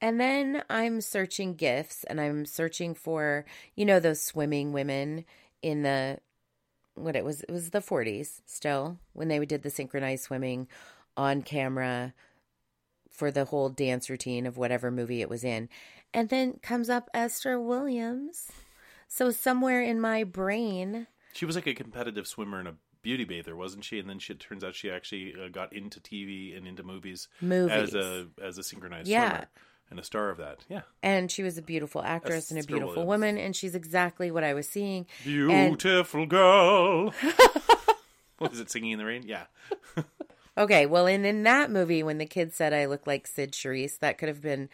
And 0.00 0.18
then 0.20 0.64
I'm 0.68 1.00
searching 1.00 1.54
gifts 1.54 2.04
and 2.04 2.20
I'm 2.20 2.46
searching 2.46 2.94
for, 2.94 3.44
you 3.76 3.84
know, 3.84 4.00
those 4.00 4.20
swimming 4.20 4.72
women 4.72 5.24
in 5.62 5.82
the, 5.82 6.18
what 6.94 7.16
it 7.16 7.24
was, 7.24 7.42
it 7.42 7.50
was 7.50 7.70
the 7.70 7.80
40s 7.80 8.40
still 8.46 8.98
when 9.12 9.28
they 9.28 9.44
did 9.44 9.62
the 9.62 9.70
synchronized 9.70 10.24
swimming 10.24 10.68
on 11.16 11.42
camera 11.42 12.14
for 13.10 13.30
the 13.30 13.44
whole 13.46 13.68
dance 13.68 14.08
routine 14.08 14.46
of 14.46 14.56
whatever 14.56 14.90
movie 14.90 15.20
it 15.20 15.28
was 15.28 15.44
in. 15.44 15.68
And 16.14 16.28
then 16.28 16.54
comes 16.62 16.88
up 16.90 17.08
Esther 17.14 17.60
Williams. 17.60 18.50
So 19.08 19.30
somewhere 19.30 19.82
in 19.82 20.00
my 20.00 20.24
brain, 20.24 21.06
She 21.32 21.44
was 21.46 21.56
like 21.56 21.66
a 21.66 21.74
competitive 21.74 22.26
swimmer 22.26 22.58
and 22.58 22.68
a 22.68 22.74
beauty 23.02 23.24
bather, 23.24 23.56
wasn't 23.56 23.84
she? 23.84 23.98
And 23.98 24.08
then 24.08 24.18
she, 24.18 24.32
it 24.32 24.40
turns 24.40 24.62
out 24.62 24.74
she 24.74 24.90
actually 24.90 25.34
uh, 25.34 25.48
got 25.48 25.72
into 25.72 26.00
TV 26.00 26.56
and 26.56 26.66
into 26.66 26.82
movies, 26.82 27.28
Movies. 27.40 27.72
as 27.72 27.94
a 27.94 28.28
as 28.42 28.58
a 28.58 28.62
synchronized 28.62 29.08
Yeah. 29.08 29.28
swimmer 29.30 29.46
and 29.90 29.98
a 29.98 30.04
star 30.04 30.30
of 30.30 30.38
that. 30.38 30.64
Yeah, 30.68 30.82
and 31.02 31.30
she 31.30 31.42
was 31.42 31.58
a 31.58 31.62
beautiful 31.62 32.02
actress 32.02 32.50
and 32.50 32.60
a 32.60 32.64
beautiful 32.64 33.06
Williams. 33.06 33.08
woman, 33.08 33.38
and 33.38 33.54
she's 33.54 33.74
exactly 33.74 34.30
what 34.30 34.44
I 34.44 34.54
was 34.54 34.68
seeing. 34.68 35.06
beautiful 35.24 36.26
girl. 36.26 37.10
what 38.38 38.52
is 38.52 38.60
it? 38.60 38.70
Singing 38.70 38.92
in 38.92 38.98
the 38.98 39.04
rain? 39.04 39.24
Yeah. 39.26 39.44
Okay, 40.58 40.84
well, 40.84 41.06
and 41.06 41.24
in 41.24 41.44
that 41.44 41.70
movie, 41.70 42.02
when 42.02 42.18
the 42.18 42.26
kid 42.26 42.52
said 42.52 42.74
I 42.74 42.84
look 42.84 43.06
like 43.06 43.26
Cyd 43.26 43.52
Charisse, 43.52 43.98
that 44.00 44.18
could 44.18 44.28
have 44.28 44.42
been 44.42 44.68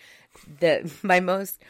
the 0.59 0.91
my 1.03 1.21
most 1.21 1.63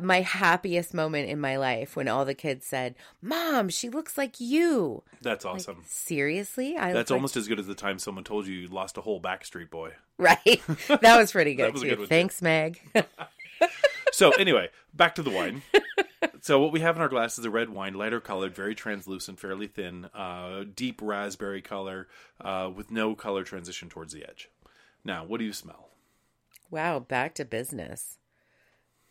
my 0.00 0.20
happiest 0.20 0.94
moment 0.94 1.28
in 1.28 1.40
my 1.40 1.56
life 1.56 1.96
when 1.96 2.06
all 2.06 2.24
the 2.24 2.34
kids 2.34 2.64
said, 2.64 2.94
"Mom, 3.20 3.68
she 3.68 3.88
looks 3.88 4.16
like 4.16 4.38
you." 4.38 5.02
That's 5.20 5.44
awesome. 5.44 5.82
Seriously, 5.84 6.76
I 6.76 6.92
That's 6.92 7.10
almost 7.10 7.36
as 7.36 7.48
good 7.48 7.58
as 7.58 7.66
the 7.66 7.74
time 7.74 7.98
someone 7.98 8.22
told 8.22 8.46
you 8.46 8.54
you 8.54 8.68
lost 8.68 8.96
a 8.98 9.00
whole 9.00 9.20
Backstreet 9.20 9.70
Boy. 9.70 9.92
Right. 10.22 10.62
That 11.00 11.16
was 11.18 11.32
pretty 11.32 11.54
good 11.56 11.72
was 11.72 11.82
a 11.82 11.84
too. 11.84 11.90
good 11.90 11.98
one, 12.00 12.06
too. 12.06 12.14
Thanks, 12.14 12.40
Meg. 12.42 12.80
So 14.12 14.30
anyway, 14.32 14.68
back 14.92 15.14
to 15.14 15.22
the 15.22 15.30
wine. 15.30 15.62
So 16.42 16.60
what 16.60 16.70
we 16.70 16.80
have 16.80 16.96
in 16.96 17.02
our 17.02 17.08
glass 17.08 17.38
is 17.38 17.46
a 17.46 17.50
red 17.50 17.70
wine, 17.70 17.94
lighter 17.94 18.20
colored, 18.20 18.54
very 18.54 18.74
translucent, 18.74 19.40
fairly 19.40 19.66
thin, 19.66 20.04
uh, 20.14 20.64
deep 20.76 21.00
raspberry 21.02 21.62
color, 21.62 22.08
uh, 22.38 22.68
with 22.74 22.90
no 22.90 23.14
color 23.14 23.42
transition 23.42 23.88
towards 23.88 24.12
the 24.12 24.22
edge. 24.28 24.50
Now, 25.02 25.24
what 25.24 25.38
do 25.38 25.44
you 25.46 25.52
smell? 25.52 25.88
wow, 26.70 26.98
back 26.98 27.34
to 27.36 27.44
business. 27.46 28.18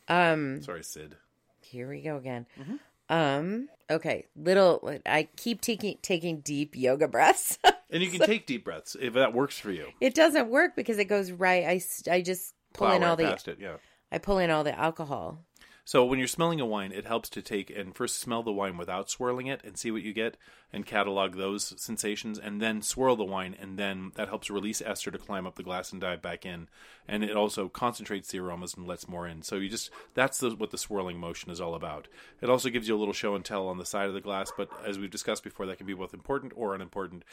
Um, 0.08 0.62
Sorry, 0.62 0.84
Cyd. 0.84 1.16
here 1.62 1.90
we 1.90 2.02
go 2.02 2.18
again. 2.18 2.46
Mm-hmm. 2.60 2.76
Um, 3.10 3.70
okay, 3.90 4.26
little. 4.36 5.00
I 5.06 5.30
keep 5.36 5.62
taking 5.62 5.98
taking 6.04 6.42
deep 6.42 6.76
yoga 6.76 7.08
breaths. 7.08 7.58
And 7.92 8.02
you 8.02 8.10
can 8.10 8.22
take 8.22 8.46
deep 8.46 8.64
breaths 8.64 8.96
if 9.00 9.14
that 9.14 9.34
works 9.34 9.60
for 9.60 9.72
you. 9.72 9.88
it 10.00 10.16
doesn't 10.16 10.50
work 10.50 10.76
because 10.76 10.98
it 10.98 11.06
goes 11.06 11.32
right. 11.32 11.66
I, 11.66 11.82
I 12.12 12.22
just 12.22 12.54
pull 12.74 12.88
Plow 12.88 12.96
in 12.96 13.04
all 13.04 13.16
the 13.16 13.32
it, 13.32 13.58
yeah. 13.60 13.76
I 14.12 14.18
pull 14.18 14.40
in 14.40 14.50
all 14.50 14.64
the 14.64 14.78
alcohol. 14.78 15.46
So 15.84 16.06
when 16.06 16.20
you're 16.20 16.28
smelling 16.28 16.62
a 16.62 16.66
wine, 16.66 16.92
it 16.92 17.06
helps 17.06 17.28
to 17.30 17.42
take 17.42 17.70
and 17.70 17.96
first 17.96 18.20
smell 18.20 18.44
the 18.44 18.52
wine 18.52 18.78
without 18.78 19.10
swirling 19.10 19.48
it 19.48 19.62
and 19.64 19.78
see 19.78 19.90
what 19.90 20.04
you 20.04 20.14
get 20.14 20.38
and 20.72 20.86
catalog 20.86 21.36
those 21.36 21.74
sensations 21.82 22.38
and 22.38 22.62
then 22.62 22.82
swirl 22.82 23.16
the 23.16 23.26
wine 23.26 23.56
and 23.60 23.78
then 23.78 24.12
that 24.16 24.30
helps 24.30 24.50
release 24.50 24.82
ester 24.82 25.12
to 25.12 25.18
climb 25.18 25.48
up 25.48 25.56
the 25.56 25.64
glass 25.64 25.92
and 25.92 26.00
dive 26.00 26.22
back 26.22 26.46
in 26.46 26.70
and 27.08 27.24
it 27.24 27.36
also 27.36 27.68
concentrates 27.68 28.30
the 28.30 28.40
aromas 28.40 28.76
and 28.76 28.88
lets 28.88 29.10
more 29.10 29.28
in. 29.28 29.42
So 29.42 29.56
you 29.56 29.70
just 29.70 29.90
that's 30.14 30.38
the, 30.38 30.52
what 30.52 30.72
the 30.72 30.78
swirling 30.78 31.20
motion 31.20 31.52
is 31.52 31.60
all 31.60 31.74
about. 31.74 32.08
It 32.42 32.50
also 32.50 32.70
gives 32.70 32.88
you 32.88 32.96
a 32.96 33.00
little 33.00 33.14
show 33.14 33.36
and 33.36 33.44
tell 33.44 33.68
on 33.68 33.78
the 33.78 33.86
side 33.86 34.08
of 34.08 34.14
the 34.14 34.22
glass, 34.22 34.52
but 34.56 34.70
as 34.86 35.00
we've 35.00 35.12
discussed 35.12 35.44
before, 35.44 35.66
that 35.66 35.78
can 35.78 35.88
be 35.88 35.94
both 35.94 36.14
important 36.14 36.54
or 36.56 36.76
unimportant. 36.76 37.26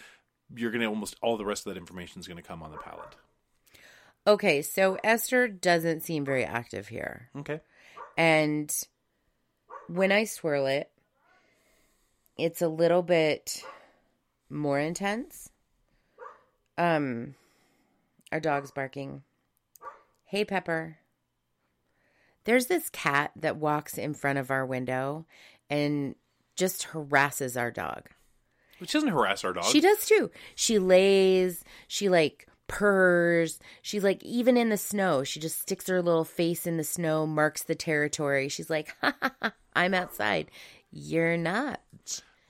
You're 0.54 0.70
going 0.70 0.80
to 0.80 0.86
almost 0.86 1.16
all 1.22 1.36
the 1.36 1.44
rest 1.44 1.66
of 1.66 1.74
that 1.74 1.78
information 1.78 2.20
is 2.20 2.26
going 2.26 2.36
to 2.36 2.42
come 2.42 2.62
on 2.62 2.70
the 2.70 2.78
palate. 2.78 3.16
Okay, 4.26 4.62
so 4.62 4.98
Esther 5.02 5.48
doesn't 5.48 6.02
seem 6.02 6.24
very 6.24 6.44
active 6.44 6.88
here. 6.88 7.30
Okay. 7.36 7.60
And 8.16 8.70
when 9.88 10.12
I 10.12 10.24
swirl 10.24 10.66
it, 10.66 10.90
it's 12.36 12.62
a 12.62 12.68
little 12.68 13.02
bit 13.02 13.62
more 14.50 14.78
intense. 14.78 15.50
Um 16.76 17.34
our 18.30 18.40
dog's 18.40 18.70
barking. 18.70 19.22
Hey 20.24 20.44
Pepper. 20.44 20.98
There's 22.44 22.66
this 22.66 22.90
cat 22.90 23.32
that 23.36 23.56
walks 23.56 23.98
in 23.98 24.14
front 24.14 24.38
of 24.38 24.50
our 24.50 24.64
window 24.64 25.26
and 25.70 26.14
just 26.54 26.84
harasses 26.84 27.56
our 27.56 27.70
dog. 27.70 28.10
She 28.80 28.98
doesn't 28.98 29.08
harass 29.10 29.44
our 29.44 29.52
dog. 29.52 29.64
She 29.64 29.80
does 29.80 30.06
too. 30.06 30.30
She 30.54 30.78
lays, 30.78 31.64
she 31.86 32.08
like 32.08 32.46
purrs. 32.66 33.58
She's 33.82 34.04
like 34.04 34.22
even 34.22 34.56
in 34.56 34.68
the 34.68 34.76
snow, 34.76 35.24
she 35.24 35.40
just 35.40 35.60
sticks 35.60 35.88
her 35.88 36.00
little 36.02 36.24
face 36.24 36.66
in 36.66 36.76
the 36.76 36.84
snow, 36.84 37.26
marks 37.26 37.62
the 37.62 37.74
territory. 37.74 38.48
She's 38.48 38.70
like, 38.70 38.94
ha, 39.00 39.14
ha, 39.20 39.32
ha, 39.42 39.52
I'm 39.74 39.94
outside. 39.94 40.50
You're 40.90 41.36
not. 41.36 41.80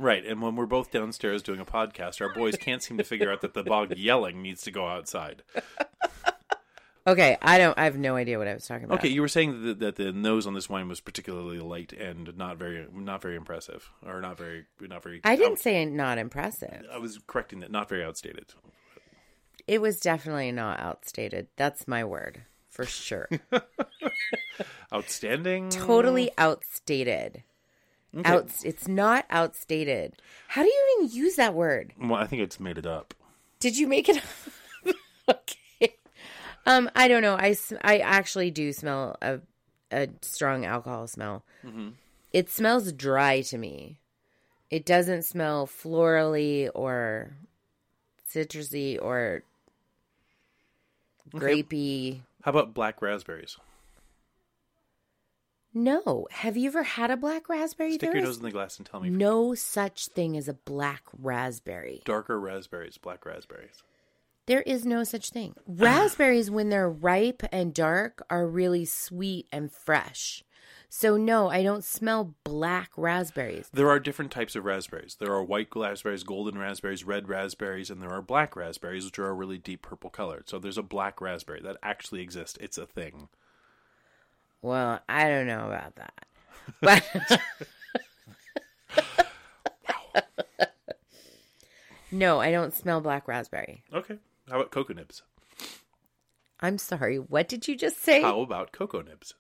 Right, 0.01 0.25
and 0.25 0.41
when 0.41 0.55
we're 0.55 0.67
both 0.67 0.93
downstairs 0.93 1.43
doing 1.43 1.59
a 1.59 1.65
podcast, 1.65 2.21
our 2.21 2.33
boys 2.33 2.57
can't 2.57 2.83
seem 2.83 2.99
to 2.99 3.05
figure 3.05 3.33
out 3.33 3.41
that 3.41 3.55
the 3.55 3.65
dog 3.65 3.97
yelling 3.97 4.43
needs 4.43 4.63
to 4.63 4.71
go 4.71 4.87
outside. 4.87 5.43
Okay, 7.09 7.39
I 7.41 7.57
don't 7.57 7.79
I 7.79 7.85
have 7.85 7.97
no 7.97 8.17
idea 8.17 8.39
what 8.39 8.47
I 8.47 8.53
was 8.53 8.67
talking 8.67 8.85
about. 8.85 8.99
Okay, 8.99 9.09
you 9.09 9.23
were 9.23 9.29
saying 9.29 9.63
that, 9.63 9.79
that 9.81 9.97
the 9.97 10.13
nose 10.13 10.47
on 10.47 10.53
this 10.53 10.69
wine 10.69 10.89
was 10.89 11.01
particularly 11.01 11.59
light 11.59 11.95
and 11.95 12.37
not 12.37 12.59
very 12.59 12.87
not 12.93 13.23
very 13.23 13.35
impressive, 13.35 13.91
or 14.07 14.21
not 14.21 14.37
very 14.37 14.67
not 14.81 15.03
very. 15.03 15.23
I 15.25 15.35
didn't 15.35 15.53
out- 15.53 15.59
say 15.59 15.85
not 15.87 16.19
impressive. 16.19 16.85
I 16.93 16.99
was 16.99 17.19
correcting 17.27 17.61
that, 17.61 17.71
not 17.71 17.89
very 17.89 18.05
outstated. 18.05 18.53
It 19.67 19.81
was 19.81 20.01
definitely 20.01 20.53
not 20.53 20.81
outstated. 20.81 21.49
That's 21.57 21.89
my 21.89 22.05
word. 22.05 22.43
For 22.69 22.85
sure. 22.85 23.29
Outstanding. 24.93 25.71
totally 25.71 26.31
outstated. 26.39 27.43
Out 28.25 28.51
it's 28.65 28.87
not 28.87 29.27
outstated. 29.31 30.15
How 30.49 30.63
do 30.63 30.69
you 30.69 30.99
even 30.99 31.17
use 31.17 31.37
that 31.37 31.55
word? 31.55 31.93
Well, 31.99 32.15
I 32.15 32.27
think 32.27 32.43
it's 32.43 32.61
made 32.61 32.79
it 32.79 32.87
up. 32.87 33.15
Did 33.61 33.77
you 33.77 33.87
make 33.87 34.09
it 34.09 34.19
up? 34.19 34.23
okay. 36.69 36.77
Um, 36.77 36.91
I 36.95 37.09
don't 37.09 37.23
know. 37.23 37.35
I, 37.35 37.57
I 37.83 37.99
actually 37.99 38.51
do 38.51 38.73
smell 38.73 39.17
a 39.23 39.41
a 39.91 40.09
strong 40.23 40.65
alcohol 40.67 41.07
smell. 41.07 41.45
It 42.33 42.51
smells 42.51 42.93
dry 42.93 43.41
to 43.43 43.57
me. 43.59 44.01
It 44.71 44.85
doesn't 44.85 45.23
smell 45.23 45.67
florally 45.67 46.69
or 46.75 47.31
citrusy 48.31 48.99
or 49.01 49.43
grapey. 51.31 52.21
How 52.43 52.51
about 52.51 52.75
black 52.75 53.01
raspberries? 53.01 53.57
No. 55.73 56.29
Have 56.31 56.57
you 56.57 56.69
ever 56.69 56.83
had 56.83 57.11
a 57.11 57.17
black 57.17 57.49
raspberry? 57.49 57.93
Stick 57.93 58.11
There 58.11 58.17
your 58.17 58.25
is 58.25 58.29
nose 58.29 58.37
in 58.39 58.43
the 58.45 58.51
glass 58.51 58.77
and 58.79 58.87
tell 58.87 59.01
me. 59.01 59.11
no 59.11 59.55
such 59.55 60.07
thing 60.09 60.37
as 60.37 60.49
a 60.49 60.55
black 60.55 61.03
raspberry. 61.19 62.03
Darker 62.05 62.39
raspberries, 62.39 62.99
black 62.99 63.25
raspberries. 63.25 63.83
There 64.49 64.63
is 64.63 64.87
no 64.87 65.05
such 65.05 65.29
thing. 65.29 65.55
Raspberries, 65.67 66.51
when 66.51 66.71
they're 66.71 66.89
ripe 66.89 67.43
and 67.53 67.75
dark, 67.75 68.25
are 68.31 68.47
really 68.47 68.87
sweet 68.87 69.47
and 69.53 69.71
fresh. 69.71 70.43
So, 70.89 71.19
no, 71.19 71.51
I 71.51 71.63
don't 71.63 71.85
smell 71.85 72.35
black 72.45 72.89
raspberries. 72.97 73.69
There 73.75 73.91
are 73.91 74.01
different 74.01 74.31
types 74.31 74.57
of 74.57 74.65
raspberries. 74.65 75.19
There 75.21 75.35
are 75.35 75.45
white 75.45 75.69
raspberries, 75.77 76.23
golden 76.23 76.57
raspberries, 76.57 77.05
red 77.05 77.29
raspberries, 77.29 77.91
and 77.91 78.01
there 78.01 78.11
are 78.11 78.23
black 78.23 78.57
raspberries, 78.57 79.05
which 79.05 79.19
are 79.19 79.29
a 79.29 79.35
really 79.35 79.59
deep 79.59 79.83
purple 79.83 80.09
color. 80.09 80.43
So 80.47 80.59
there's 80.59 80.79
a 80.79 80.83
black 80.83 81.21
raspberry 81.21 81.61
that 81.61 81.77
actually 81.83 82.23
exists. 82.23 82.57
It's 82.59 82.79
a 82.79 82.87
thing. 82.87 83.29
Well, 84.63 85.01
I 85.11 85.29
don't 85.29 85.47
know 85.47 85.67
about 85.67 85.95
that. 85.97 86.15
But. 86.81 87.03
no, 92.11 92.41
I 92.41 92.51
don't 92.51 92.75
smell 92.75 93.03
black 93.03 93.29
raspberry. 93.29 93.85
Okay. 93.93 94.19
How 94.51 94.57
about 94.57 94.71
cocoa 94.71 94.95
nibs? 94.95 95.23
I'm 96.61 96.79
sorry. 96.79 97.19
What 97.19 97.49
did 97.49 97.69
you 97.69 97.77
just 97.77 98.03
say? 98.03 98.23
How 98.23 98.41
about 98.41 98.73
cocoa 98.73 99.03
nibs? 99.03 99.35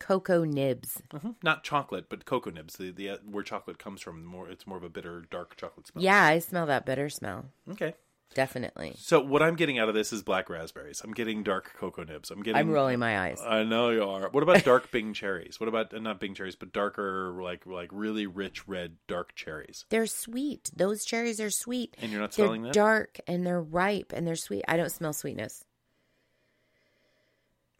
Cocoa 0.00 0.44
nibs. 0.44 1.02
hmm 1.12 1.30
Not 1.42 1.64
chocolate, 1.64 2.06
but 2.08 2.24
cocoa 2.24 2.50
nibs. 2.50 2.76
The, 2.76 2.90
the 2.90 3.10
uh, 3.10 3.16
where 3.28 3.44
chocolate 3.44 3.78
comes 3.78 4.00
from, 4.00 4.24
more 4.24 4.48
it's 4.48 4.66
more 4.66 4.78
of 4.78 4.84
a 4.84 4.88
bitter, 4.88 5.24
dark 5.30 5.56
chocolate 5.56 5.86
smell. 5.86 6.02
Yeah, 6.02 6.24
I 6.24 6.38
smell 6.38 6.66
that 6.66 6.86
bitter 6.86 7.08
smell. 7.08 7.46
Okay. 7.70 7.94
Definitely. 8.34 8.94
So 8.98 9.20
what 9.20 9.42
I'm 9.42 9.56
getting 9.56 9.78
out 9.78 9.88
of 9.88 9.94
this 9.94 10.12
is 10.12 10.22
black 10.22 10.48
raspberries. 10.50 11.00
I'm 11.02 11.12
getting 11.12 11.42
dark 11.42 11.72
cocoa 11.76 12.04
nibs. 12.04 12.30
I'm 12.30 12.42
getting. 12.42 12.56
I'm 12.60 12.70
rolling 12.70 12.98
my 12.98 13.18
eyes. 13.18 13.42
I 13.44 13.64
know 13.64 13.90
you 13.90 14.04
are. 14.04 14.28
What 14.28 14.42
about 14.42 14.64
dark 14.64 14.90
Bing 14.92 15.12
cherries? 15.14 15.58
What 15.58 15.68
about 15.68 15.92
uh, 15.94 15.98
not 15.98 16.20
Bing 16.20 16.34
cherries, 16.34 16.54
but 16.54 16.72
darker, 16.72 17.38
like 17.42 17.66
like 17.66 17.88
really 17.92 18.26
rich 18.26 18.68
red 18.68 18.96
dark 19.06 19.34
cherries? 19.34 19.86
They're 19.88 20.06
sweet. 20.06 20.70
Those 20.76 21.04
cherries 21.04 21.40
are 21.40 21.50
sweet. 21.50 21.96
And 22.00 22.12
you're 22.12 22.20
not 22.20 22.32
They're 22.32 22.46
smelling 22.46 22.62
that? 22.62 22.74
dark 22.74 23.18
and 23.26 23.46
they're 23.46 23.62
ripe 23.62 24.12
and 24.14 24.26
they're 24.26 24.36
sweet. 24.36 24.64
I 24.68 24.76
don't 24.76 24.92
smell 24.92 25.12
sweetness. 25.12 25.64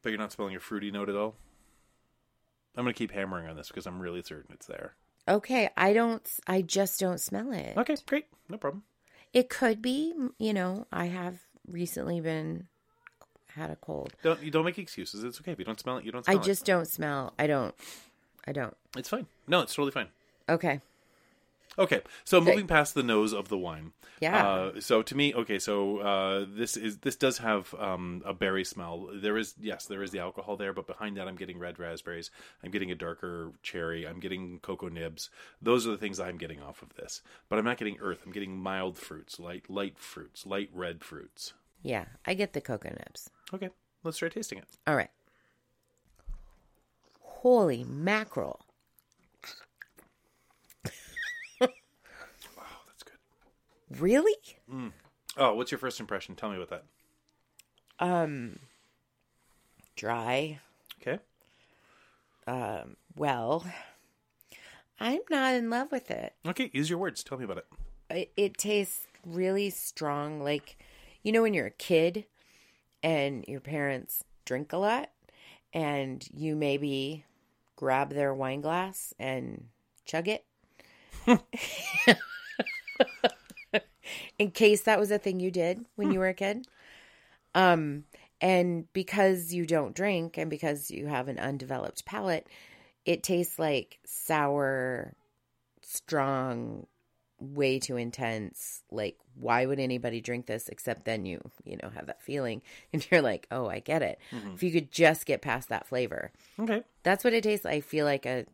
But 0.03 0.11
you're 0.11 0.19
not 0.19 0.33
smelling 0.33 0.57
a 0.57 0.61
fruity 0.61 0.91
note 0.91 1.09
at 1.09 1.17
all. 1.17 1.35
I'm 2.77 2.85
gonna 2.85 2.95
keep 2.95 3.11
hammering 3.13 3.49
on 3.49 3.57
this 3.57 3.69
because 3.69 3.87
I'm 3.87 4.01
really 4.01 4.23
certain 4.23 4.53
it's 4.55 4.67
there. 4.67 4.95
Okay, 5.27 5.69
I 5.77 5.93
don't. 5.93 6.27
I 6.47 6.63
just 6.63 6.99
don't 7.01 7.21
smell 7.21 7.53
it. 7.53 7.77
Okay, 7.77 7.97
great, 8.07 8.27
no 8.49 8.57
problem. 8.57 8.85
It 9.33 9.49
could 9.49 9.83
be. 9.83 10.15
You 10.39 10.53
know, 10.53 10.87
I 10.93 11.07
have 11.07 11.39
recently 11.67 12.21
been 12.21 12.69
had 13.55 13.71
a 13.71 13.77
cold. 13.77 14.15
Don't 14.23 14.43
you 14.43 14.51
don't 14.51 14.65
make 14.65 14.79
excuses. 14.79 15.25
It's 15.25 15.41
okay 15.41 15.53
if 15.53 15.59
you 15.59 15.65
don't 15.65 15.79
smell 15.81 15.99
it. 15.99 16.05
You 16.05 16.13
don't. 16.13 16.29
I 16.29 16.33
Smell 16.33 16.45
just 16.45 16.65
don't 16.65 16.89
smell. 16.89 17.35
I 17.39 17.47
don't. 17.47 17.75
I 18.47 18.53
don't. 18.53 18.77
It's 18.97 19.09
fine. 19.09 19.27
No, 19.47 19.61
it's 19.61 19.75
totally 19.75 19.93
fine. 19.93 20.09
Okay. 20.49 20.81
Okay, 21.79 22.03
so 22.25 22.41
moving 22.41 22.67
past 22.67 22.95
the 22.95 23.05
nose 23.05 23.33
of 23.33 23.49
the 23.49 23.57
wine. 23.57 23.93
Yeah. 24.21 24.45
Uh, 24.45 24.81
so 24.81 25.01
to 25.03 25.17
me, 25.17 25.33
okay, 25.33 25.61
so 25.61 25.99
uh, 25.99 26.47
this 26.49 26.77
is 26.77 26.99
this 26.99 27.15
does 27.15 27.39
have 27.39 27.73
um, 27.79 28.21
a 28.27 28.35
berry 28.35 28.65
smell. 28.65 29.09
There 29.15 29.39
is 29.39 29.55
yes, 29.61 29.87
there 29.87 30.03
is 30.03 30.11
the 30.11 30.19
alcohol 30.19 30.57
there, 30.57 30.73
but 30.73 30.89
behind 30.89 31.17
that, 31.17 31.29
I'm 31.29 31.37
getting 31.37 31.59
red 31.59 31.79
raspberries. 31.79 32.33
I'm 32.65 32.73
getting 32.73 32.91
a 32.91 32.97
darker 32.97 33.53
cherry. 33.63 34.07
I'm 34.09 34.19
getting 34.19 34.59
cocoa 34.61 34.89
nibs. 34.89 35.31
Those 35.63 35.87
are 35.87 35.91
the 35.91 35.99
things 35.99 36.19
I'm 36.19 36.37
getting 36.37 36.61
off 36.61 36.83
of 36.83 36.95
this. 36.95 37.23
But 37.49 37.61
I'm 37.61 37.65
not 37.65 37.79
getting 37.79 37.99
earth. 38.01 38.23
I'm 38.27 38.33
getting 38.33 38.59
mild 38.59 38.99
fruits, 38.99 39.39
light 39.39 39.71
light 39.71 39.99
fruits, 39.99 40.47
light 40.47 40.71
red 40.73 41.05
fruits. 41.05 41.53
Yeah, 41.83 42.07
I 42.27 42.35
get 42.35 42.55
the 42.55 42.61
cocoa 42.61 42.91
nibs. 42.91 43.31
Okay, 43.55 43.71
let's 44.03 44.19
try 44.19 44.29
tasting 44.29 44.59
it. 44.59 44.67
All 44.87 44.97
right. 44.97 45.11
Holy 47.21 47.85
mackerel! 47.85 48.61
Oh, 51.61 51.67
that's 52.87 53.03
good. 53.05 53.19
Really? 53.91 54.37
Oh, 55.37 55.55
what's 55.55 55.71
your 55.71 55.79
first 55.79 56.01
impression? 56.01 56.35
Tell 56.35 56.51
me 56.51 56.57
about 56.57 56.71
that. 56.71 56.85
Um. 58.05 58.59
Dry. 59.97 60.61
Okay. 61.01 61.19
Um. 62.47 62.97
Well, 63.17 63.65
I'm 65.01 65.21
not 65.31 65.55
in 65.55 65.71
love 65.71 65.91
with 65.93 66.11
it. 66.11 66.35
Okay, 66.47 66.71
use 66.73 66.91
your 66.91 66.99
words. 66.99 67.23
Tell 67.25 67.39
me 67.39 67.45
about 67.45 67.59
it. 67.59 67.67
it, 68.11 68.33
it 68.37 68.59
tastes 68.59 69.07
really 69.27 69.69
strong 69.69 70.41
like 70.41 70.79
you 71.23 71.33
know 71.33 71.43
when 71.43 71.53
you're 71.53 71.67
a 71.67 71.71
kid 71.71 72.25
and 73.03 73.45
your 73.49 73.61
parents 73.61 74.25
drink 74.45 74.73
a 74.73 74.77
lot 74.77 75.11
and 75.75 76.27
you 76.33 76.55
maybe 76.57 77.25
grab 77.77 78.11
their 78.11 78.33
wine 78.33 78.61
glass 78.61 79.13
and 79.19 79.67
chug 80.07 80.29
it 80.29 80.45
in 84.39 84.51
case 84.51 84.83
that 84.83 84.99
was 85.01 85.11
a 85.11 85.19
thing 85.19 85.41
you 85.41 85.51
did 85.51 85.85
when 85.97 86.11
you 86.13 86.19
were 86.19 86.29
a 86.29 86.35
kid 86.35 86.67
um 87.55 88.05
and 88.41 88.91
because 88.93 89.53
you 89.53 89.67
don't 89.67 89.95
drink 89.97 90.37
and 90.39 90.49
because 90.51 90.91
you 90.91 91.07
have 91.07 91.29
an 91.29 91.39
undeveloped 91.39 92.05
palate 92.05 92.47
it 93.05 93.23
tastes 93.23 93.59
like 93.59 93.99
sour 94.05 95.15
strong 95.83 96.87
way 97.41 97.79
too 97.79 97.97
intense 97.97 98.83
like 98.91 99.17
why 99.35 99.65
would 99.65 99.79
anybody 99.79 100.21
drink 100.21 100.47
this 100.47 100.69
except 100.69 101.05
then 101.05 101.25
you 101.25 101.41
you 101.65 101.77
know 101.83 101.89
have 101.91 102.07
that 102.07 102.21
feeling 102.21 102.61
and 102.93 103.07
you're 103.11 103.23
like 103.23 103.47
oh 103.51 103.69
i 103.69 103.79
get 103.79 104.03
it 104.03 104.19
if 104.55 104.63
you 104.63 104.73
could 104.73 104.91
just 104.91 105.25
get 105.25 105.41
past 105.41 105.69
that 105.69 105.87
flavor 105.87 106.33
Okay. 106.59 106.83
that's 107.05 107.23
what 107.25 107.33
it 107.33 107.45
tastes 107.45 107.65
i 107.65 107.81
feel 107.81 108.05
like 108.05 108.27
a 108.27 108.45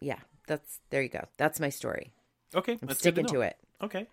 yeah 0.00 0.18
that's 0.46 0.80
there 0.90 1.02
you 1.02 1.08
go 1.08 1.24
that's 1.38 1.58
my 1.60 1.70
story 1.70 2.12
Okay. 2.54 2.78
i'm 2.82 2.90
sticking 2.90 3.24
know. 3.24 3.32
to 3.32 3.40
it 3.40 3.56
Okay. 3.82 4.06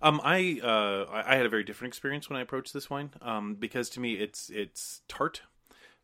Um, 0.00 0.20
I 0.22 0.60
uh, 0.62 1.06
I 1.26 1.36
had 1.36 1.46
a 1.46 1.48
very 1.48 1.64
different 1.64 1.90
experience 1.92 2.28
when 2.30 2.38
I 2.38 2.42
approached 2.42 2.72
this 2.72 2.88
wine. 2.88 3.10
Um, 3.20 3.54
because 3.54 3.90
to 3.90 4.00
me, 4.00 4.14
it's 4.14 4.48
it's 4.50 5.02
tart, 5.08 5.42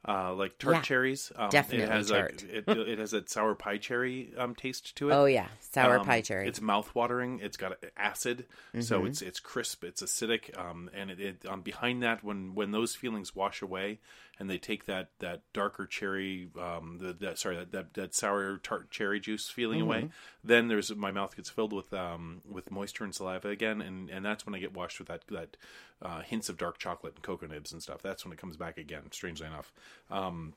uh, 0.07 0.35
like 0.35 0.59
tart 0.59 0.75
Yeah, 0.75 0.83
cherries. 0.83 1.33
Um, 1.37 1.51
definitely 1.51 1.85
it 1.85 1.89
has 1.91 2.11
tart. 2.11 2.43
A, 2.43 2.59
it, 2.59 2.69
it 2.89 2.99
has 2.99 3.13
that 3.13 3.31
sour 3.31 3.55
pie 3.55 3.79
cherry 3.79 4.33
um 4.37 4.55
taste 4.55 4.97
to 4.97 5.11
it. 5.11 5.13
oh 5.15 5.25
yeah 5.27 5.47
sour 5.61 6.01
Um, 6.01 6.07
pie 6.07 6.21
cherry 6.23 6.49
It's 6.49 6.61
mouth-watering. 6.61 7.41
It's 7.41 7.57
got 7.57 7.77
acid, 7.97 8.47
Mm-hmm. 8.75 8.83
so 8.83 9.05
it's 9.05 9.23
it's 9.23 9.41
crisp. 9.41 9.85
It's 9.85 10.03
acidic, 10.03 10.57
um, 10.59 10.91
and 10.95 11.11
it, 11.11 11.21
it 11.21 11.47
um, 11.49 11.63
behind 11.63 12.03
that, 12.03 12.25
when 12.25 12.55
when 12.55 12.71
those 12.73 12.95
feelings 12.97 13.35
wash 13.35 13.63
away, 13.63 14.01
and 14.39 14.51
they 14.51 14.59
take 14.59 14.87
that 14.87 15.11
that 15.21 15.43
darker 15.53 15.87
cherry, 15.87 16.49
um, 16.61 16.99
the 17.01 17.13
that 17.13 17.39
sorry 17.39 17.57
that 17.57 17.73
that, 17.73 17.95
that 17.95 18.15
sour 18.15 18.59
tart 18.59 18.91
cherry 18.91 19.21
juice 19.21 19.49
feeling 19.49 19.81
Mm-hmm. 19.81 19.89
away, 19.89 20.09
then 20.43 20.69
there's 20.69 20.95
my 20.95 21.11
mouth 21.11 21.37
gets 21.37 21.51
filled 21.51 21.73
with 21.73 21.93
um 21.95 22.43
with 22.51 22.71
moisture 22.71 23.05
and 23.05 23.15
saliva 23.15 23.49
again, 23.49 23.81
and 23.81 24.11
and 24.11 24.25
that's 24.25 24.45
when 24.47 24.55
I 24.55 24.59
get 24.59 24.75
washed 24.75 24.99
with 24.99 25.09
that 25.09 25.27
that 25.29 25.57
uh, 26.03 26.21
hints 26.21 26.49
of 26.49 26.57
dark 26.59 26.79
chocolate 26.79 27.15
and 27.15 27.23
cocoa 27.23 27.47
nibs 27.47 27.73
and 27.73 27.83
stuff. 27.83 28.03
That's 28.03 28.25
when 28.25 28.33
it 28.33 28.39
comes 28.39 28.57
back 28.57 28.79
again. 28.79 29.11
Strangely 29.11 29.47
enough. 29.47 29.73
Um, 30.11 30.55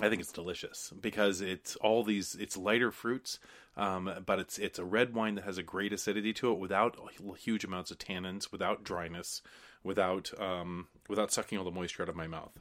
I 0.00 0.08
think 0.08 0.22
it's 0.22 0.32
delicious 0.32 0.92
because 0.98 1.40
it's 1.40 1.76
all 1.76 2.04
these 2.04 2.34
it's 2.40 2.56
lighter 2.56 2.90
fruits, 2.90 3.38
um, 3.76 4.10
but 4.24 4.38
it's 4.38 4.58
it's 4.58 4.78
a 4.78 4.84
red 4.84 5.14
wine 5.14 5.34
that 5.34 5.44
has 5.44 5.58
a 5.58 5.62
great 5.62 5.92
acidity 5.92 6.32
to 6.34 6.52
it 6.52 6.58
without 6.58 6.96
huge 7.38 7.64
amounts 7.64 7.90
of 7.90 7.98
tannins, 7.98 8.50
without 8.52 8.84
dryness, 8.84 9.42
without 9.82 10.30
um, 10.40 10.88
without 11.08 11.32
sucking 11.32 11.58
all 11.58 11.64
the 11.64 11.70
moisture 11.70 12.02
out 12.02 12.08
of 12.08 12.16
my 12.16 12.26
mouth. 12.28 12.52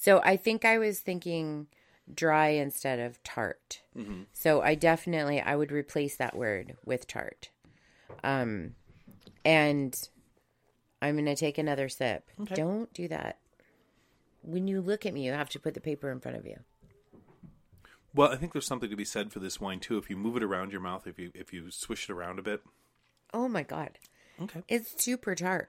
So 0.00 0.22
I 0.24 0.38
think 0.38 0.64
I 0.64 0.78
was 0.78 0.98
thinking 1.00 1.66
dry 2.12 2.48
instead 2.48 2.98
of 2.98 3.22
tart. 3.22 3.82
Mm-hmm. 3.94 4.22
So 4.32 4.62
I 4.62 4.74
definitely 4.74 5.42
I 5.42 5.54
would 5.54 5.70
replace 5.70 6.16
that 6.16 6.34
word 6.34 6.78
with 6.86 7.06
tart. 7.06 7.50
Um, 8.24 8.76
and 9.44 9.94
I'm 11.02 11.16
gonna 11.16 11.36
take 11.36 11.58
another 11.58 11.90
sip. 11.90 12.30
Okay. 12.40 12.54
Don't 12.54 12.90
do 12.94 13.08
that. 13.08 13.40
When 14.40 14.66
you 14.66 14.80
look 14.80 15.04
at 15.04 15.12
me, 15.12 15.26
you 15.26 15.32
have 15.32 15.50
to 15.50 15.60
put 15.60 15.74
the 15.74 15.80
paper 15.82 16.10
in 16.10 16.18
front 16.18 16.38
of 16.38 16.46
you. 16.46 16.60
Well, 18.14 18.32
I 18.32 18.36
think 18.36 18.54
there's 18.54 18.66
something 18.66 18.88
to 18.88 18.96
be 18.96 19.04
said 19.04 19.30
for 19.32 19.38
this 19.38 19.60
wine 19.60 19.80
too. 19.80 19.98
If 19.98 20.08
you 20.08 20.16
move 20.16 20.34
it 20.38 20.42
around 20.42 20.72
your 20.72 20.80
mouth, 20.80 21.06
if 21.06 21.18
you 21.18 21.30
if 21.34 21.52
you 21.52 21.70
swish 21.70 22.08
it 22.08 22.12
around 22.12 22.38
a 22.38 22.42
bit. 22.42 22.62
Oh 23.34 23.48
my 23.48 23.64
god, 23.64 23.98
Okay. 24.40 24.62
it's 24.66 25.04
super 25.04 25.34
tart. 25.34 25.68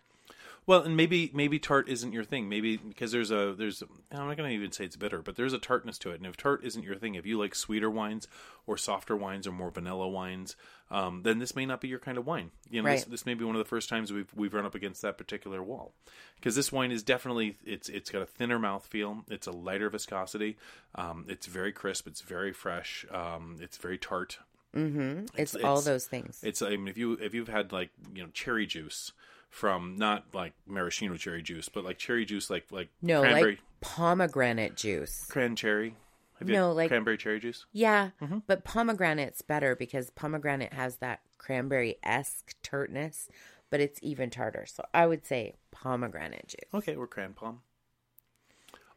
Well, 0.68 0.84
and 0.84 0.96
maybe 0.96 1.32
maybe 1.34 1.58
tart 1.58 1.90
isn't 1.90 2.14
your 2.14 2.24
thing. 2.24 2.48
Maybe 2.48 2.78
because 2.78 3.12
there's 3.12 3.32
a 3.32 3.54
there's 3.58 3.82
I'm 4.12 4.28
not 4.28 4.38
going 4.38 4.48
to 4.50 4.56
even 4.56 4.72
say 4.72 4.86
it's 4.86 4.96
bitter, 4.96 5.22
but 5.22 5.36
there's 5.36 5.54
a 5.54 5.58
tartness 5.58 5.98
to 6.00 6.12
it. 6.12 6.18
And 6.18 6.26
if 6.28 6.38
tart 6.38 6.64
isn't 6.64 6.84
your 6.84 6.96
thing, 6.96 7.16
if 7.16 7.26
you 7.26 7.40
like 7.40 7.56
sweeter 7.56 7.90
wines 7.90 8.28
or 8.68 8.78
softer 8.78 9.18
wines 9.18 9.48
or 9.48 9.52
more 9.52 9.72
vanilla 9.72 10.08
wines, 10.08 10.56
um, 10.92 11.24
then 11.24 11.40
this 11.40 11.56
may 11.56 11.66
not 11.66 11.82
be 11.82 11.88
your 11.88 11.98
kind 12.00 12.18
of 12.18 12.28
wine. 12.28 12.52
You 12.70 12.84
know, 12.84 12.90
this, 12.92 13.02
Right. 13.02 13.12
this 13.12 13.26
may 13.26 13.34
be 13.34 13.44
one 13.44 13.56
of 13.56 13.60
the 13.60 13.66
first 13.68 13.90
times 13.90 14.14
we've 14.14 14.32
we've 14.36 14.54
run 14.54 14.66
up 14.66 14.76
against 14.76 15.02
that 15.02 15.18
particular 15.18 15.64
wall. 15.64 15.94
Because 16.36 16.56
this 16.56 16.72
wine 16.72 16.92
is 16.92 17.02
definitely 17.02 17.58
it's 17.66 17.90
it's 17.90 18.12
got 18.12 18.22
a 18.22 18.28
thinner 18.28 18.60
mouthfeel. 18.60 19.24
It's 19.32 19.48
a 19.48 19.52
lighter 19.52 19.90
viscosity. 19.90 20.58
Um, 20.94 21.26
it's 21.28 21.48
very 21.48 21.72
crisp. 21.74 22.08
It's 22.08 22.22
very 22.22 22.54
fresh. 22.54 23.04
Um, 23.12 23.58
it's 23.60 23.78
very 23.78 23.98
tart. 23.98 24.38
Mm-hmm. 24.76 25.26
It's, 25.38 25.56
It's- 25.56 25.64
all 25.66 25.80
it's- 25.80 25.86
those 25.86 26.06
things. 26.06 26.40
It's 26.44 26.62
I 26.62 26.70
mean 26.78 26.88
if 26.88 26.98
you 27.00 27.14
if 27.14 27.34
you've 27.34 27.50
had 27.50 27.74
like 27.74 27.90
you 28.14 28.22
know 28.24 28.30
cherry 28.32 28.68
juice 28.68 29.12
from 29.52 29.98
not 29.98 30.26
like 30.34 30.54
maraschino 30.66 31.16
cherry 31.18 31.44
juice, 31.44 31.70
but 31.70 31.84
like 31.84 32.00
cherry 32.00 32.26
juice 32.26 32.50
like 32.50 32.66
like 32.72 32.90
no, 33.04 33.22
cranberry 33.22 33.52
like 33.52 33.60
pomegranate 33.82 34.76
juice. 34.76 35.26
cranberry. 35.30 35.96
Have 36.40 36.50
you 36.50 36.56
No, 36.56 36.72
like- 36.72 36.88
cranberry 36.88 37.18
cherry 37.20 37.40
juice. 37.40 37.66
Yeah, 37.72 38.10
Mm-hmm. 38.22 38.40
but 38.48 38.64
pomegranate's 38.64 39.44
better 39.44 39.76
because 39.76 40.10
pomegranate 40.10 40.74
has 40.74 40.96
that 40.96 41.20
cranberry 41.38 41.98
esque 42.02 42.56
tartness, 42.64 43.30
but 43.70 43.80
it's 43.80 44.00
even 44.02 44.30
tarter. 44.32 44.66
So 44.66 44.84
I 44.94 45.06
would 45.06 45.26
say 45.28 45.54
pomegranate 45.70 46.48
juice. 46.48 46.74
Okay, 46.74 46.96
we're 46.96 47.06
cran 47.06 47.34
palm. 47.34 47.60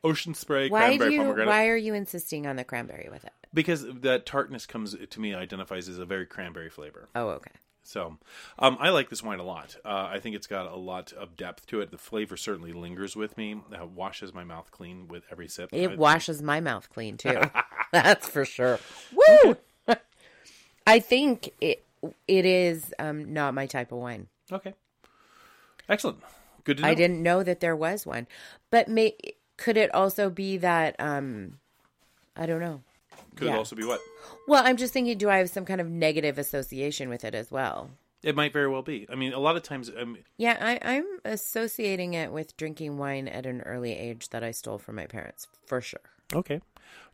Ocean 0.02 0.34
spray, 0.34 0.68
Why 0.68 0.80
do 0.92 0.98
cranberry 0.98 1.12
you? 1.14 1.18
pomegranate. 1.20 1.48
Why 1.48 1.66
are 1.68 1.76
you 1.76 1.94
insisting 1.94 2.46
on 2.46 2.56
the 2.56 2.64
cranberry 2.64 3.08
with 3.10 3.24
it? 3.24 3.32
Because 3.52 3.84
that 3.88 4.24
tartness 4.26 4.66
comes 4.66 4.94
to 5.10 5.20
me 5.20 5.34
identifies 5.34 5.88
as 5.88 5.98
a 5.98 6.04
very 6.04 6.26
cranberry 6.26 6.68
flavor. 6.70 7.08
Oh, 7.14 7.28
okay. 7.30 7.50
So, 7.86 8.16
um, 8.58 8.78
I 8.80 8.88
like 8.88 9.10
this 9.10 9.22
wine 9.22 9.38
a 9.40 9.44
lot. 9.44 9.76
Uh, 9.84 10.08
I 10.10 10.18
think 10.18 10.34
it's 10.34 10.46
got 10.46 10.66
a 10.66 10.74
lot 10.74 11.12
of 11.12 11.36
depth 11.36 11.66
to 11.66 11.82
it. 11.82 11.90
The 11.90 11.98
flavor 11.98 12.34
certainly 12.36 12.72
lingers 12.72 13.14
with 13.14 13.36
me. 13.36 13.60
Uh, 13.70 13.84
washes 13.86 14.32
my 14.32 14.42
mouth 14.42 14.70
clean 14.70 15.06
with 15.06 15.24
every 15.30 15.48
sip. 15.48 15.68
It 15.70 15.90
I- 15.90 15.94
washes 15.94 16.40
my 16.42 16.60
mouth 16.60 16.88
clean 16.88 17.18
too. 17.18 17.40
That's 17.92 18.26
for 18.26 18.46
sure. 18.46 18.80
Woo! 19.12 19.56
I 20.86 20.98
think 20.98 21.50
it 21.60 21.84
it 22.26 22.44
is 22.46 22.92
um, 22.98 23.32
not 23.34 23.52
my 23.54 23.66
type 23.66 23.92
of 23.92 23.98
wine. 23.98 24.28
okay. 24.50 24.74
Excellent. 25.88 26.18
Good 26.64 26.78
to 26.78 26.82
know. 26.82 26.88
I 26.88 26.94
didn't 26.94 27.22
know 27.22 27.42
that 27.42 27.60
there 27.60 27.76
was 27.76 28.06
one, 28.06 28.26
but 28.70 28.88
may 28.88 29.14
could 29.58 29.76
it 29.76 29.94
also 29.94 30.30
be 30.30 30.56
that 30.56 30.96
um, 30.98 31.58
I 32.34 32.46
don't 32.46 32.60
know. 32.60 32.80
Could 33.36 33.48
yeah. 33.48 33.56
also 33.56 33.76
be 33.76 33.84
what? 33.84 34.00
Well, 34.46 34.62
I'm 34.64 34.76
just 34.76 34.92
thinking, 34.92 35.16
do 35.18 35.28
I 35.28 35.38
have 35.38 35.50
some 35.50 35.64
kind 35.64 35.80
of 35.80 35.88
negative 35.88 36.38
association 36.38 37.08
with 37.08 37.24
it 37.24 37.34
as 37.34 37.50
well? 37.50 37.90
It 38.22 38.34
might 38.34 38.52
very 38.52 38.68
well 38.68 38.82
be. 38.82 39.06
I 39.10 39.16
mean, 39.16 39.34
a 39.34 39.38
lot 39.38 39.56
of 39.56 39.62
times, 39.62 39.90
um, 39.98 40.16
Yeah, 40.38 40.56
I, 40.58 40.78
I'm 40.82 41.04
associating 41.24 42.14
it 42.14 42.32
with 42.32 42.56
drinking 42.56 42.96
wine 42.96 43.28
at 43.28 43.44
an 43.44 43.60
early 43.62 43.92
age 43.92 44.30
that 44.30 44.42
I 44.42 44.50
stole 44.50 44.78
from 44.78 44.96
my 44.96 45.06
parents, 45.06 45.46
for 45.66 45.80
sure. 45.82 46.00
Okay. 46.32 46.60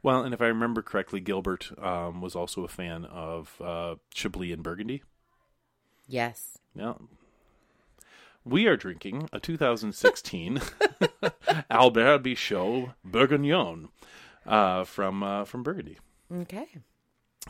Well, 0.03 0.23
and 0.23 0.33
if 0.33 0.41
I 0.41 0.47
remember 0.47 0.83
correctly, 0.83 1.21
Gilbert 1.21 1.73
um, 1.83 2.21
was 2.21 2.37
also 2.37 2.65
a 2.65 2.69
fan 2.69 3.05
of 3.07 3.61
uh, 3.61 3.97
Chablis 4.15 4.53
and 4.53 4.63
Burgundy. 4.63 5.03
Yes. 6.07 6.59
Yeah. 6.75 6.95
We 8.45 8.67
are 8.67 8.77
drinking 8.77 9.29
a 9.33 9.41
2016 9.41 10.61
Albert 11.71 12.23
Bichot 12.23 12.95
Bourguignon 13.05 13.89
uh, 14.47 14.85
from 14.85 15.23
uh, 15.23 15.45
from 15.45 15.63
Burgundy. 15.63 15.99
Okay. 16.33 16.67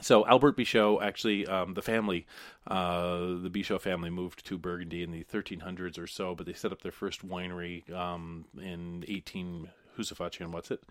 So 0.00 0.26
Albert 0.26 0.56
Bichot, 0.56 1.02
actually, 1.02 1.46
um, 1.46 1.74
the 1.74 1.82
family, 1.82 2.26
uh, 2.66 3.18
the 3.42 3.50
Bichot 3.52 3.80
family, 3.80 4.08
moved 4.08 4.46
to 4.46 4.56
Burgundy 4.56 5.02
in 5.02 5.10
the 5.10 5.24
1300s 5.24 5.98
or 5.98 6.06
so, 6.06 6.34
but 6.34 6.46
they 6.46 6.52
set 6.52 6.70
up 6.72 6.80
their 6.82 6.92
first 6.92 7.26
winery 7.26 7.90
um, 7.92 8.46
in 8.56 9.04
18 9.08 9.68
Husafachi 9.98 10.40
and 10.40 10.52
what's 10.54 10.70
it, 10.70 10.82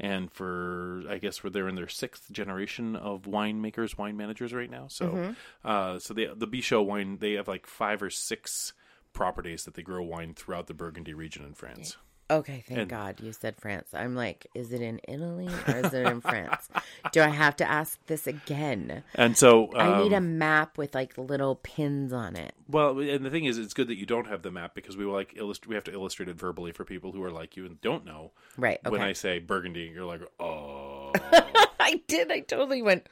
and 0.00 0.32
for 0.32 1.02
I 1.08 1.18
guess 1.18 1.44
we're 1.44 1.50
they're 1.50 1.68
in 1.68 1.74
their 1.76 1.86
sixth 1.88 2.32
generation 2.32 2.96
of 2.96 3.22
winemakers, 3.22 3.98
wine 3.98 4.16
managers 4.16 4.52
right 4.54 4.70
now. 4.70 4.86
So, 4.88 5.34
uh, 5.64 5.98
so 5.98 6.14
they, 6.14 6.26
the 6.34 6.48
Bichot 6.48 6.86
wine, 6.86 7.18
they 7.20 7.34
have 7.34 7.46
like 7.48 7.66
five 7.66 8.02
or 8.02 8.10
six 8.10 8.72
properties 9.12 9.64
that 9.64 9.74
they 9.74 9.82
grow 9.82 10.02
wine 10.02 10.34
throughout 10.34 10.66
the 10.66 10.74
Burgundy 10.74 11.14
region 11.14 11.44
in 11.44 11.54
France. 11.54 11.96
Okay, 12.28 12.64
thank 12.66 12.80
And- 12.80 12.88
God 12.90 13.20
you 13.20 13.32
said 13.32 13.54
France. 13.56 13.88
I'm 13.94 14.16
like, 14.16 14.48
is 14.54 14.72
it 14.72 14.80
in 14.82 15.00
Italy 15.06 15.48
or 15.68 15.76
is 15.76 15.94
it 15.94 16.06
in 16.06 16.20
France? 16.22 16.68
Do 17.12 17.22
I 17.22 17.28
have 17.28 17.54
to 17.56 17.70
ask 17.70 18.04
this 18.06 18.26
again? 18.26 19.04
And 19.14 19.36
so 19.36 19.72
I 19.76 20.02
need 20.02 20.12
a 20.12 20.16
um, 20.16 20.36
map 20.36 20.76
with 20.76 20.92
like 20.94 21.16
little 21.16 21.54
pins 21.56 22.12
on 22.12 22.34
it. 22.34 22.54
Well, 22.68 22.98
and 22.98 23.24
the 23.24 23.30
thing 23.30 23.44
is, 23.44 23.58
it's 23.58 23.74
good 23.74 23.86
that 23.88 23.96
you 23.96 24.06
don't 24.06 24.26
have 24.26 24.42
the 24.42 24.50
map 24.50 24.74
because 24.74 24.96
we 24.96 25.06
will 25.06 25.12
like 25.12 25.38
we 25.68 25.74
have 25.76 25.84
to 25.84 25.92
illustrate 25.92 26.28
it 26.28 26.36
verbally 26.36 26.72
for 26.72 26.84
people 26.84 27.12
who 27.12 27.22
are 27.22 27.30
like 27.30 27.56
you 27.56 27.64
and 27.64 27.80
don't 27.80 28.04
know. 28.04 28.32
Right. 28.56 28.80
Okay. 28.84 28.90
When 28.90 29.02
I 29.02 29.12
say 29.12 29.38
Burgundy, 29.38 29.92
you're 29.94 30.04
like, 30.04 30.22
oh, 30.40 31.12
I 31.80 32.00
did. 32.08 32.32
I 32.32 32.40
totally 32.40 32.82
went. 32.82 33.08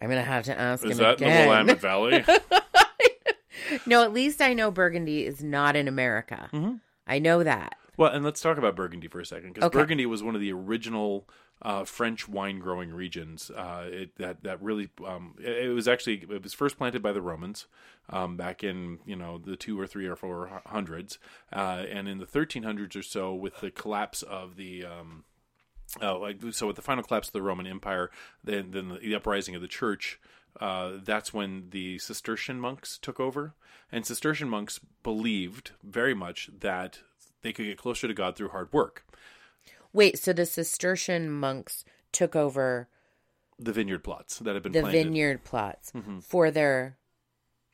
I'm 0.00 0.08
gonna 0.08 0.22
have 0.22 0.44
to 0.44 0.58
ask 0.58 0.84
is 0.86 0.96
that 0.98 1.20
in 1.20 1.26
the 1.28 1.32
again. 1.34 1.48
Willamette 1.48 1.80
Valley? 1.80 2.24
no, 3.86 4.02
at 4.02 4.12
least 4.12 4.40
I 4.40 4.54
know 4.54 4.70
Burgundy 4.70 5.26
is 5.26 5.42
not 5.42 5.76
in 5.76 5.86
America. 5.86 6.48
Mm-hmm. 6.52 6.76
I 7.06 7.18
know 7.18 7.44
that. 7.44 7.76
Well, 7.96 8.12
and 8.12 8.24
let's 8.24 8.40
talk 8.40 8.58
about 8.58 8.76
Burgundy 8.76 9.08
for 9.08 9.20
a 9.20 9.26
second 9.26 9.54
because 9.54 9.68
Okay. 9.68 9.78
Burgundy 9.78 10.06
was 10.06 10.22
one 10.22 10.34
of 10.34 10.40
the 10.40 10.52
original 10.52 11.28
uh, 11.62 11.84
French 11.84 12.28
wine 12.28 12.58
growing 12.58 12.90
regions. 12.92 13.50
Uh, 13.50 13.86
it, 13.90 14.16
that 14.16 14.42
that 14.42 14.62
really 14.62 14.90
um, 15.06 15.34
it, 15.38 15.66
it 15.66 15.68
was 15.70 15.88
actually 15.88 16.24
it 16.30 16.42
was 16.42 16.54
first 16.54 16.76
planted 16.76 17.02
by 17.02 17.12
the 17.12 17.22
Romans 17.22 17.66
um, 18.10 18.36
back 18.36 18.62
in 18.64 18.98
you 19.06 19.16
know 19.16 19.38
the 19.38 19.56
two 19.56 19.78
or 19.78 19.86
three 19.86 20.06
or 20.06 20.16
four 20.16 20.62
hundreds, 20.66 21.18
uh, 21.52 21.84
and 21.90 22.08
in 22.08 22.18
the 22.18 22.26
1300s 22.26 22.96
or 22.96 23.02
so, 23.02 23.34
with 23.34 23.60
the 23.60 23.70
collapse 23.70 24.22
of 24.22 24.56
the 24.56 24.84
um, 24.84 25.24
Oh, 26.02 26.18
like 26.18 26.38
so 26.50 26.66
with 26.66 26.76
the 26.76 26.82
final 26.82 27.04
collapse 27.04 27.28
of 27.28 27.32
the 27.32 27.42
Roman 27.42 27.66
Empire, 27.66 28.10
then 28.42 28.70
then 28.72 28.98
the 29.00 29.14
uprising 29.14 29.54
of 29.54 29.62
the 29.62 29.68
church, 29.68 30.18
uh, 30.60 30.92
that's 31.02 31.32
when 31.32 31.68
the 31.70 31.98
Cistercian 31.98 32.58
monks 32.58 32.98
took 32.98 33.20
over, 33.20 33.54
and 33.92 34.04
Cistercian 34.04 34.48
monks 34.48 34.80
believed 35.02 35.72
very 35.84 36.14
much 36.14 36.50
that 36.60 37.00
they 37.44 37.52
could 37.52 37.66
get 37.66 37.78
closer 37.78 38.08
to 38.08 38.14
God 38.14 38.34
through 38.34 38.48
hard 38.48 38.72
work. 38.72 39.06
Wait, 39.92 40.18
so 40.18 40.32
the 40.32 40.44
Cistercian 40.44 41.30
monks 41.30 41.84
took 42.10 42.34
over 42.34 42.88
The 43.60 43.72
vineyard 43.72 44.02
plots 44.02 44.40
that 44.40 44.54
had 44.54 44.62
been 44.64 44.72
the 44.72 44.80
planted, 44.80 44.98
Mm-hmm. 44.98 45.08
vineyard 45.10 45.44
plots 45.44 45.92
for 46.22 46.50
their 46.50 46.96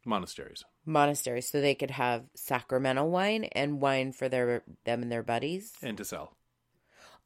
monasteries. 0.05 0.65
Monasteries, 0.85 1.49
so 1.49 1.61
they 1.61 1.75
could 1.75 1.91
have 1.93 2.25
sacramental 2.35 3.11
wine 3.11 3.45
and 3.45 3.81
wine 3.81 4.13
for 4.13 4.29
their 4.29 4.63
them 4.85 5.03
and 5.03 5.13
their 5.13 5.23
buddies. 5.23 5.73
and 5.83 5.97
to 5.99 6.05
sell. 6.05 6.37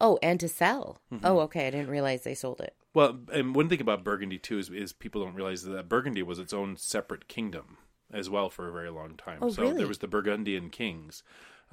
Oh, 0.01 0.19
and 0.23 0.39
to 0.41 0.49
sell. 0.49 1.01
Mm-hmm. 1.13 1.25
Oh, 1.25 1.39
okay. 1.41 1.69
I 1.69 1.71
didn't 1.71 1.89
realize 1.89 2.23
they 2.25 2.35
sold 2.35 2.61
it. 2.61 2.75
Well, 2.95 3.21
and 3.33 3.55
one 3.55 3.69
thing 3.69 3.81
about 3.81 4.05
Burgundy 4.05 4.39
too 4.39 4.59
is, 4.59 4.71
is 4.71 4.93
people 4.93 5.25
don't 5.25 5.35
realize 5.35 5.63
that 5.63 5.89
Burgundy 5.89 6.23
was 6.23 6.39
its 6.41 6.53
own 6.53 6.77
separate 6.77 7.27
kingdom 7.29 7.79
as 8.13 8.29
well 8.29 8.51
for 8.51 8.69
a 8.69 8.73
very 8.73 8.91
long 8.91 9.17
time. 9.17 9.39
Oh, 9.41 9.51
so 9.51 9.63
really? 9.63 9.77
there 9.79 9.87
was 9.89 9.99
the 9.99 10.09
Burgundian 10.09 10.71
kings 10.71 11.23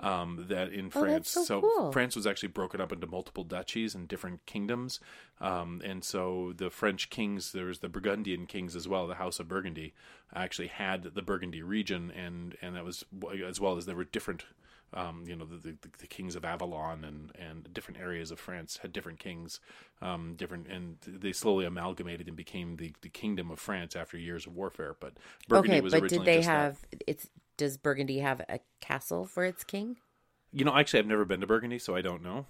um, 0.01 0.45
that 0.49 0.73
in 0.73 0.89
Oh, 0.95 1.01
France. 1.01 1.33
that's 1.33 1.47
so 1.47 1.61
cool. 1.61 1.91
France 1.91 2.15
was 2.15 2.27
actually 2.27 2.49
broken 2.49 2.81
up 2.81 2.91
into 2.91 3.07
multiple 3.07 3.43
duchies 3.43 3.95
and 3.95 4.07
different 4.07 4.45
kingdoms, 4.45 4.99
um, 5.39 5.81
and 5.85 6.03
so 6.03 6.53
the 6.55 6.69
French 6.69 7.09
kings, 7.09 7.51
there 7.51 7.65
was 7.65 7.79
the 7.79 7.89
Burgundian 7.89 8.45
kings 8.47 8.75
as 8.75 8.87
well. 8.87 9.07
The 9.07 9.15
House 9.15 9.39
of 9.39 9.47
Burgundy 9.47 9.93
actually 10.33 10.67
had 10.67 11.03
the 11.15 11.21
Burgundy 11.21 11.61
region, 11.63 12.11
and 12.11 12.55
and 12.61 12.75
that 12.75 12.85
was 12.85 13.05
as 13.45 13.59
well 13.59 13.77
as 13.77 13.85
there 13.85 13.95
were 13.95 14.05
different. 14.05 14.45
Um, 14.93 15.23
you 15.25 15.37
know 15.37 15.45
the, 15.45 15.55
the 15.55 15.77
the 15.99 16.07
kings 16.07 16.35
of 16.35 16.43
Avalon 16.43 17.05
and 17.05 17.31
and 17.35 17.73
different 17.73 18.01
areas 18.01 18.29
of 18.29 18.39
France 18.41 18.79
had 18.81 18.91
different 18.91 19.19
kings, 19.19 19.61
um, 20.01 20.35
different 20.35 20.67
and 20.67 20.97
they 21.07 21.31
slowly 21.31 21.65
amalgamated 21.65 22.27
and 22.27 22.35
became 22.35 22.75
the, 22.75 22.93
the 23.01 23.07
kingdom 23.09 23.51
of 23.51 23.59
France 23.59 23.95
after 23.95 24.17
years 24.17 24.45
of 24.45 24.53
warfare. 24.53 24.95
But 24.99 25.13
Burgundy 25.47 25.79
okay, 25.79 25.81
was 25.81 25.93
but 25.93 26.03
originally 26.03 26.25
did 26.25 26.25
they 26.25 26.39
just 26.39 26.51
that. 26.51 26.73
have 26.73 26.79
it's 27.07 27.29
does 27.61 27.77
Burgundy 27.77 28.19
have 28.19 28.41
a 28.49 28.59
castle 28.79 29.25
for 29.25 29.45
its 29.45 29.63
king? 29.63 29.97
You 30.51 30.65
know, 30.65 30.75
actually, 30.75 30.99
I've 30.99 31.05
never 31.05 31.25
been 31.25 31.41
to 31.41 31.47
Burgundy, 31.47 31.77
so 31.77 31.95
I 31.95 32.01
don't 32.01 32.23
know. 32.23 32.47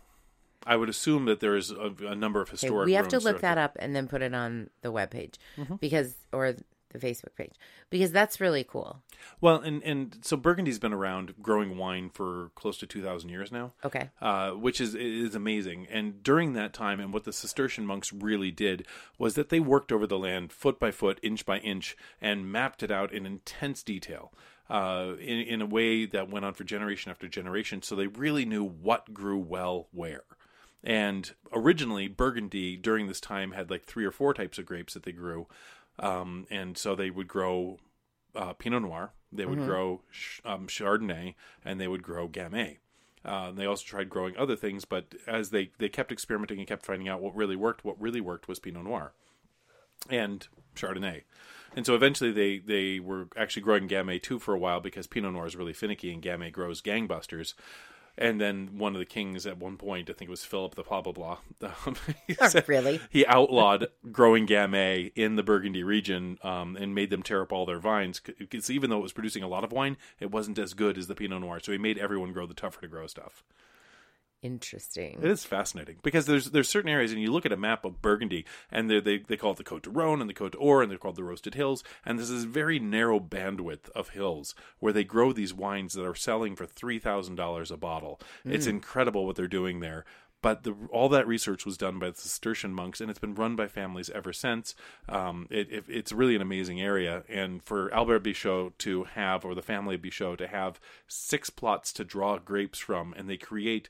I 0.66 0.78
would 0.78 0.88
assume 0.90 1.26
that 1.26 1.42
there 1.42 1.56
is 1.58 1.70
a, 1.70 1.94
a 2.08 2.16
number 2.16 2.42
of 2.42 2.48
Okay, 2.48 2.52
historic. 2.62 2.86
we 2.86 2.94
have 2.94 3.10
to 3.10 3.20
look 3.20 3.42
that 3.42 3.58
up 3.58 3.76
and 3.80 3.94
then 3.96 4.08
put 4.08 4.22
it 4.22 4.34
on 4.34 4.70
the 4.82 4.92
webpage 4.94 5.36
Mm-hmm. 5.58 5.76
because 5.76 6.16
or 6.32 6.54
the 6.94 7.00
Facebook 7.00 7.34
page 7.38 7.54
because 7.90 8.12
that's 8.12 8.42
really 8.42 8.64
cool. 8.66 9.02
Well, 9.40 9.58
and 9.62 9.82
and 9.84 10.18
so 10.22 10.36
Burgundy's 10.38 10.78
been 10.80 10.92
around 10.94 11.34
growing 11.42 11.78
wine 11.78 12.10
for 12.10 12.52
close 12.56 12.78
to 12.80 12.86
two 12.86 13.02
thousand 13.02 13.30
years 13.30 13.52
now. 13.52 13.72
Okay. 13.86 14.10
uh, 14.22 14.52
which 14.52 14.80
is 14.82 14.94
is 14.94 15.34
amazing. 15.36 15.88
And 15.90 16.22
during 16.22 16.54
that 16.54 16.74
time, 16.74 17.00
and 17.00 17.14
what 17.14 17.24
the 17.24 17.32
Cistercian 17.34 17.86
monks 17.86 18.12
really 18.14 18.52
did 18.52 18.86
was 19.18 19.36
that 19.36 19.50
they 19.50 19.60
worked 19.60 19.92
over 19.92 20.06
the 20.06 20.20
land 20.20 20.52
foot 20.52 20.80
by 20.80 20.92
foot, 20.92 21.20
inch 21.24 21.46
by 21.46 21.60
inch, 21.60 21.96
and 22.20 22.52
mapped 22.52 22.84
it 22.84 22.92
out 22.92 23.12
in 23.14 23.26
intense 23.26 23.84
detail. 23.84 24.32
Uh, 24.72 25.16
in, 25.20 25.40
in 25.42 25.62
a 25.62 25.66
way 25.66 26.06
that 26.06 26.30
went 26.30 26.46
on 26.46 26.54
for 26.54 26.64
generation 26.64 27.12
after 27.12 27.28
generation, 27.28 27.82
so 27.82 27.94
they 27.94 28.08
really 28.08 28.46
knew 28.46 28.64
what 28.64 29.14
grew 29.14 29.38
well 29.38 29.90
where. 29.92 30.24
And 30.82 31.30
originally, 31.52 32.08
Burgundy 32.08 32.78
during 32.78 33.08
this 33.08 33.20
time 33.20 33.52
had 33.52 33.70
like 33.70 33.84
three 33.84 34.06
or 34.06 34.12
four 34.12 34.34
types 34.34 34.58
of 34.58 34.66
grapes 34.66 34.94
that 34.94 35.04
they 35.04 35.12
grew, 35.12 35.48
um, 36.00 36.48
and 36.50 36.78
so 36.78 36.96
they 36.96 37.10
would 37.10 37.28
grow 37.28 37.80
uh, 38.34 38.54
Pinot 38.54 38.84
Noir, 38.84 39.12
they 39.32 39.46
would 39.46 39.60
grow 39.66 40.02
um, 40.46 40.68
Chardonnay, 40.68 41.36
and 41.66 41.80
they 41.80 41.90
would 41.90 42.02
grow 42.02 42.30
Gamay. 42.30 42.78
Uh, 43.26 43.52
they 43.52 43.66
also 43.66 43.84
tried 43.86 44.10
growing 44.10 44.38
other 44.38 44.56
things, 44.56 44.86
but 44.86 45.14
as 45.28 45.50
they, 45.50 45.72
they 45.80 45.90
kept 45.90 46.14
experimenting 46.14 46.60
and 46.60 46.68
kept 46.68 46.86
finding 46.86 47.10
out 47.10 47.22
what 47.22 47.36
really 47.36 47.58
worked, 47.58 47.84
what 47.84 48.00
really 48.02 48.22
worked 48.22 48.48
was 48.48 48.58
Pinot 48.60 48.86
Noir 48.86 49.12
and 50.10 50.48
Chardonnay. 50.76 51.24
And 51.76 51.86
so 51.86 51.96
eventually 51.96 52.32
they, 52.32 52.58
they 52.60 53.00
were 53.00 53.28
actually 53.38 53.62
growing 53.62 53.88
Gamay 53.88 54.22
too 54.22 54.40
for 54.40 54.54
a 54.54 54.60
while 54.60 54.80
because 54.82 55.08
Pinot 55.08 55.34
Noir 55.34 55.46
is 55.46 55.56
really 55.56 55.74
finicky 55.74 56.12
and 56.14 56.22
Gamay 56.22 56.52
grows 56.52 56.82
gangbusters. 56.82 57.54
And 58.18 58.42
then 58.42 58.78
one 58.78 58.94
of 58.94 59.00
the 59.00 59.06
kings 59.06 59.48
at 59.48 59.58
one 59.58 59.78
point, 59.78 60.10
I 60.10 60.14
think 60.14 60.28
it 60.28 60.32
was 60.32 60.44
Philip 60.44 60.76
the 60.76 60.84
blah 60.84 61.02
blah 61.02 61.14
blah, 61.60 61.72
um, 61.86 61.96
he 62.28 62.34
said- 62.34 62.68
really? 62.68 63.00
he 63.10 63.26
outlawed 63.26 63.88
growing 64.12 64.46
Gamay 64.46 65.14
in 65.16 65.38
the 65.38 65.44
Burgundy 65.44 65.82
region 65.82 66.38
um, 66.44 66.76
and 66.76 66.94
made 66.94 67.10
them 67.10 67.24
tear 67.24 67.42
up 67.42 67.54
all 67.54 67.66
their 67.66 67.80
vines. 67.80 68.20
Because 68.20 68.70
even 68.70 68.90
though 68.90 69.00
it 69.00 69.04
was 69.04 69.14
producing 69.14 69.44
a 69.44 69.48
lot 69.48 69.64
of 69.64 69.72
wine, 69.72 69.96
it 70.20 70.30
wasn't 70.30 70.60
as 70.60 70.74
good 70.74 70.98
as 70.98 71.08
the 71.08 71.16
Pinot 71.16 71.40
Noir. 71.40 71.62
So 71.62 71.72
he 71.72 71.78
made 71.78 71.98
everyone 71.98 72.34
grow 72.34 72.46
the 72.46 72.54
tougher 72.54 72.82
to 72.82 72.88
grow 72.90 73.08
stuff. 73.08 73.44
Interesting. 74.42 75.20
It 75.22 75.30
is 75.30 75.46
fascinating 75.46 75.98
because 76.02 76.26
there's 76.26 76.50
there's 76.50 76.68
certain 76.68 76.90
areas, 76.90 77.12
and 77.12 77.22
you 77.22 77.32
look 77.32 77.46
at 77.46 77.52
a 77.52 77.58
map 77.58 77.86
of 77.86 78.02
Burgundy, 78.02 78.46
and 78.72 78.90
they 78.90 79.00
they 79.00 79.20
they 79.20 79.38
call 79.38 79.52
it 79.52 79.58
the 79.58 79.64
Côte 79.64 79.84
de 79.84 79.90
Rhône 79.92 80.20
and 80.20 80.30
the 80.30 80.34
Côte 80.34 80.52
d'Or, 80.52 80.82
and 80.82 80.90
they're 80.90 80.98
called 80.98 81.16
the 81.16 81.24
Roasted 81.24 81.54
Hills, 81.54 81.84
and 82.04 82.18
there's 82.18 82.32
this 82.32 82.44
very 82.44 82.80
narrow 82.80 83.20
bandwidth 83.20 83.90
of 83.92 84.10
hills 84.10 84.56
where 84.80 84.94
they 84.94 85.04
grow 85.04 85.32
these 85.32 85.54
wines 85.54 85.94
that 85.94 86.06
are 86.06 86.16
selling 86.16 86.56
for 86.56 86.66
three 86.66 86.98
thousand 86.98 87.36
dollars 87.36 87.70
a 87.70 87.78
bottle. 87.78 88.20
It's 88.44 88.66
incredible 88.66 89.28
what 89.28 89.36
they're 89.36 89.48
doing 89.48 89.80
there. 89.80 90.06
But 90.42 90.64
the, 90.64 90.76
all 90.90 91.08
that 91.10 91.28
research 91.28 91.68
was 91.68 91.78
done 91.78 92.00
by 92.00 92.10
the 92.10 92.18
Cistercian 92.18 92.74
monks, 92.74 93.00
and 93.00 93.12
it's 93.12 93.20
been 93.20 93.36
run 93.36 93.56
by 93.56 93.68
families 93.68 94.10
ever 94.10 94.34
since. 94.34 94.74
Um, 95.08 95.48
it, 95.52 95.72
it, 95.72 95.86
it's 95.88 96.12
really 96.12 96.36
an 96.36 96.42
amazing 96.42 96.82
area, 96.82 97.24
and 97.30 97.62
for 97.62 97.94
Albert 97.94 98.24
Bichot 98.24 98.72
to 98.80 99.04
have, 99.04 99.46
or 99.46 99.54
the 99.54 99.62
family 99.62 99.96
of 99.96 100.02
Bichot 100.02 100.40
to 100.40 100.48
have 100.48 100.80
six 101.08 101.52
plots 101.52 101.94
to 101.94 102.04
draw 102.04 102.40
grapes 102.40 102.80
from, 102.80 103.14
and 103.16 103.30
they 103.30 103.38
create 103.38 103.88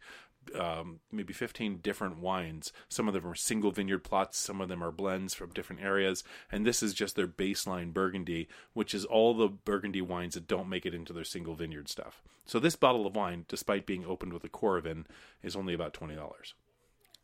um, 0.56 1.00
maybe 1.12 1.34
15 1.34 1.78
different 1.78 2.20
wines. 2.20 2.72
Some 2.90 3.08
of 3.08 3.14
them 3.14 3.28
are 3.28 3.36
single 3.36 3.72
vineyard 3.72 4.04
plots, 4.04 4.38
some 4.38 4.62
of 4.62 4.70
them 4.70 4.84
are 4.84 4.92
blends 4.92 5.34
from 5.34 5.52
different 5.52 5.82
areas, 5.82 6.24
and 6.52 6.66
this 6.66 6.82
is 6.84 6.94
just 6.94 7.16
their 7.16 7.28
baseline 7.28 7.94
Burgundy, 7.94 8.48
which 8.74 8.94
is 8.94 9.06
all 9.06 9.34
the 9.34 9.48
Burgundy 9.48 10.02
wines 10.02 10.34
that 10.34 10.48
don't 10.48 10.70
make 10.70 10.86
it 10.86 10.94
into 10.94 11.14
their 11.14 11.24
single 11.24 11.56
vineyard 11.56 11.90
stuff. 11.90 12.22
So 12.46 12.60
this 12.60 12.76
bottle 12.76 13.06
of 13.06 13.16
wine, 13.16 13.46
despite 13.48 13.86
being 13.86 14.06
opened 14.06 14.34
with 14.34 14.44
a 14.44 14.50
Coravin, 14.50 15.06
is 15.44 15.56
only 15.56 15.74
about 15.74 15.94
$20. 15.94 16.18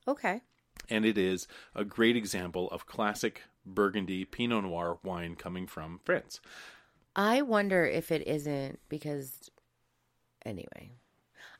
Okay. 0.07 0.41
And 0.89 1.05
it 1.05 1.17
is 1.17 1.47
a 1.75 1.83
great 1.83 2.15
example 2.15 2.69
of 2.71 2.85
classic 2.85 3.43
Burgundy 3.65 4.23
Pinot 4.25 4.63
Noir 4.63 4.99
wine 5.03 5.35
coming 5.35 5.67
from 5.67 5.99
France. 6.03 6.39
I 7.15 7.41
wonder 7.41 7.85
if 7.85 8.11
it 8.11 8.27
isn't 8.27 8.79
because 8.89 9.49
anyway. 10.45 10.91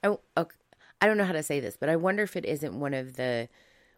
I 0.04 0.16
okay, 0.38 0.56
I 1.02 1.08
don't 1.08 1.18
know 1.18 1.26
how 1.26 1.34
to 1.34 1.44
say 1.44 1.60
this, 1.60 1.78
but 1.78 1.90
I 1.90 1.96
wonder 1.96 2.24
if 2.24 2.36
it 2.36 2.46
isn't 2.46 2.80
one 2.80 2.94
of 2.94 3.16
the 3.16 3.50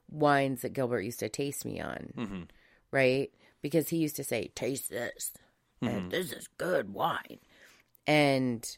wines 0.09 0.61
that 0.61 0.73
Gilbert 0.73 1.01
used 1.01 1.19
to 1.19 1.29
taste 1.29 1.65
me 1.65 1.79
on. 1.79 2.13
Mm-hmm. 2.17 2.41
Right? 2.91 3.31
Because 3.61 3.89
he 3.89 3.97
used 3.97 4.15
to 4.17 4.23
say, 4.23 4.51
"Taste 4.55 4.89
this." 4.89 5.31
And 5.81 6.11
this 6.11 6.33
is 6.33 6.47
good 6.57 6.93
wine. 6.93 7.39
And 8.05 8.77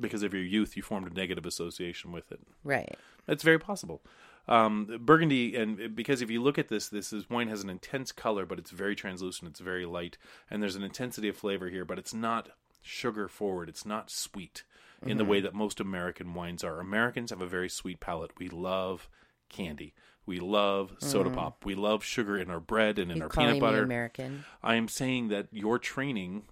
Because 0.00 0.22
of 0.22 0.32
your 0.32 0.42
youth, 0.42 0.76
you 0.76 0.82
formed 0.82 1.10
a 1.10 1.14
negative 1.14 1.44
association 1.44 2.10
with 2.12 2.32
it. 2.32 2.40
right. 2.64 2.96
It's 3.28 3.42
very 3.42 3.58
possible. 3.58 4.00
Um, 4.48 4.98
Burgundy, 5.02 5.54
and 5.54 5.94
because 5.94 6.22
if 6.22 6.30
you 6.30 6.42
look 6.42 6.58
at 6.58 6.68
this, 6.68 6.88
this 6.88 7.12
is 7.12 7.28
wine 7.28 7.48
has 7.48 7.62
an 7.62 7.70
intense 7.70 8.10
color, 8.10 8.46
but 8.46 8.58
it's 8.58 8.70
very 8.70 8.96
translucent. 8.96 9.50
It's 9.50 9.60
very 9.60 9.84
light, 9.84 10.16
and 10.50 10.62
there's 10.62 10.74
an 10.74 10.82
intensity 10.82 11.28
of 11.28 11.36
flavor 11.36 11.68
here, 11.68 11.84
but 11.84 11.98
it's 11.98 12.14
not 12.14 12.48
sugar 12.80 13.28
forward. 13.28 13.68
It's 13.68 13.84
not 13.84 14.10
sweet 14.10 14.64
in 15.06 15.16
the 15.16 15.24
way 15.24 15.38
mm-hmm. 15.38 15.46
that 15.46 15.54
most 15.54 15.80
American 15.80 16.34
wines 16.34 16.62
are. 16.62 16.80
Americans 16.80 17.30
have 17.30 17.40
a 17.40 17.46
very 17.46 17.68
sweet 17.68 18.00
palate. 18.00 18.32
We 18.38 18.48
love 18.48 19.08
candy. 19.48 19.94
We 20.26 20.38
love 20.38 20.94
soda 20.98 21.30
mm. 21.30 21.34
pop. 21.34 21.64
We 21.64 21.74
love 21.74 22.04
sugar 22.04 22.38
in 22.38 22.50
our 22.50 22.60
bread 22.60 22.98
and 22.98 23.10
in 23.10 23.16
You 23.16 23.22
our 23.24 23.28
peanut 23.28 23.58
butter. 23.58 23.82
American? 23.82 24.44
I 24.62 24.76
am 24.76 24.86
saying 24.86 25.28
that 25.28 25.48
your 25.50 25.78
training 25.78 26.42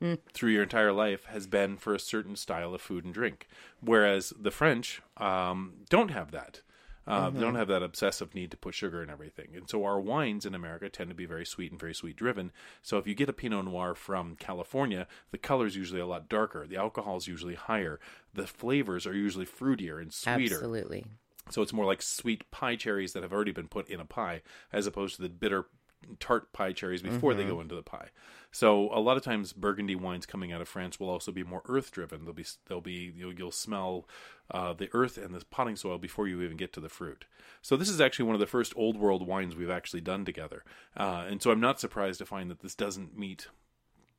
hmm. 0.00 0.14
through 0.32 0.50
your 0.50 0.64
entire 0.64 0.92
life 0.92 1.26
has 1.26 1.46
been 1.46 1.76
for 1.76 1.94
a 1.94 2.00
certain 2.00 2.34
style 2.34 2.74
of 2.74 2.80
food 2.80 3.04
and 3.04 3.14
drink, 3.14 3.46
whereas 3.80 4.32
the 4.38 4.50
French 4.50 5.00
um, 5.18 5.74
don't 5.90 6.10
have 6.10 6.32
that. 6.32 6.62
Uh, 7.06 7.30
They 7.30 7.40
don't 7.40 7.56
have 7.56 7.68
that 7.68 7.82
obsessive 7.82 8.34
need 8.34 8.50
to 8.52 8.56
put 8.56 8.74
sugar 8.74 9.02
in 9.02 9.10
everything, 9.10 9.48
and 9.56 9.68
so 9.68 9.84
our 9.84 10.00
wines 10.00 10.46
in 10.46 10.54
America 10.54 10.88
tend 10.88 11.10
to 11.10 11.16
be 11.16 11.26
very 11.26 11.44
sweet 11.44 11.72
and 11.72 11.80
very 11.80 11.94
sweet 11.94 12.16
driven. 12.16 12.52
So 12.80 12.98
if 12.98 13.06
you 13.06 13.14
get 13.14 13.28
a 13.28 13.32
Pinot 13.32 13.64
Noir 13.64 13.94
from 13.94 14.36
California, 14.36 15.08
the 15.32 15.38
color 15.38 15.66
is 15.66 15.74
usually 15.74 16.00
a 16.00 16.06
lot 16.06 16.28
darker, 16.28 16.66
the 16.66 16.76
alcohol 16.76 17.16
is 17.16 17.26
usually 17.26 17.56
higher, 17.56 17.98
the 18.32 18.46
flavors 18.46 19.06
are 19.06 19.14
usually 19.14 19.46
fruitier 19.46 20.00
and 20.00 20.12
sweeter. 20.12 20.54
Absolutely. 20.54 21.04
So 21.50 21.60
it's 21.60 21.72
more 21.72 21.86
like 21.86 22.02
sweet 22.02 22.48
pie 22.52 22.76
cherries 22.76 23.14
that 23.14 23.24
have 23.24 23.32
already 23.32 23.52
been 23.52 23.68
put 23.68 23.88
in 23.88 23.98
a 23.98 24.04
pie, 24.04 24.42
as 24.72 24.86
opposed 24.86 25.16
to 25.16 25.22
the 25.22 25.28
bitter 25.28 25.66
tart 26.18 26.52
pie 26.52 26.72
cherries 26.72 27.02
before 27.02 27.34
they 27.34 27.44
go 27.44 27.60
into 27.60 27.74
the 27.74 27.82
pie. 27.82 28.08
So 28.50 28.90
a 28.92 29.00
lot 29.00 29.16
of 29.16 29.22
times 29.22 29.52
Burgundy 29.52 29.94
wines 29.94 30.26
coming 30.26 30.52
out 30.52 30.60
of 30.60 30.68
France 30.68 31.00
will 31.00 31.08
also 31.08 31.32
be 31.32 31.42
more 31.42 31.62
earth 31.66 31.90
driven. 31.90 32.24
They'll 32.24 32.34
be 32.34 32.46
they'll 32.66 32.80
be 32.80 33.12
you'll, 33.16 33.32
you'll 33.32 33.50
smell 33.50 34.06
uh, 34.50 34.74
the 34.74 34.90
earth 34.92 35.16
and 35.16 35.34
the 35.34 35.44
potting 35.46 35.76
soil 35.76 35.98
before 35.98 36.28
you 36.28 36.42
even 36.42 36.56
get 36.56 36.72
to 36.74 36.80
the 36.80 36.90
fruit. 36.90 37.24
So 37.62 37.76
this 37.76 37.88
is 37.88 38.00
actually 38.00 38.26
one 38.26 38.34
of 38.34 38.40
the 38.40 38.46
first 38.46 38.74
old 38.76 38.98
world 38.98 39.26
wines 39.26 39.56
we've 39.56 39.70
actually 39.70 40.02
done 40.02 40.24
together, 40.24 40.64
uh, 40.96 41.24
and 41.28 41.42
so 41.42 41.50
I'm 41.50 41.60
not 41.60 41.80
surprised 41.80 42.18
to 42.18 42.26
find 42.26 42.50
that 42.50 42.60
this 42.60 42.74
doesn't 42.74 43.16
meet 43.16 43.48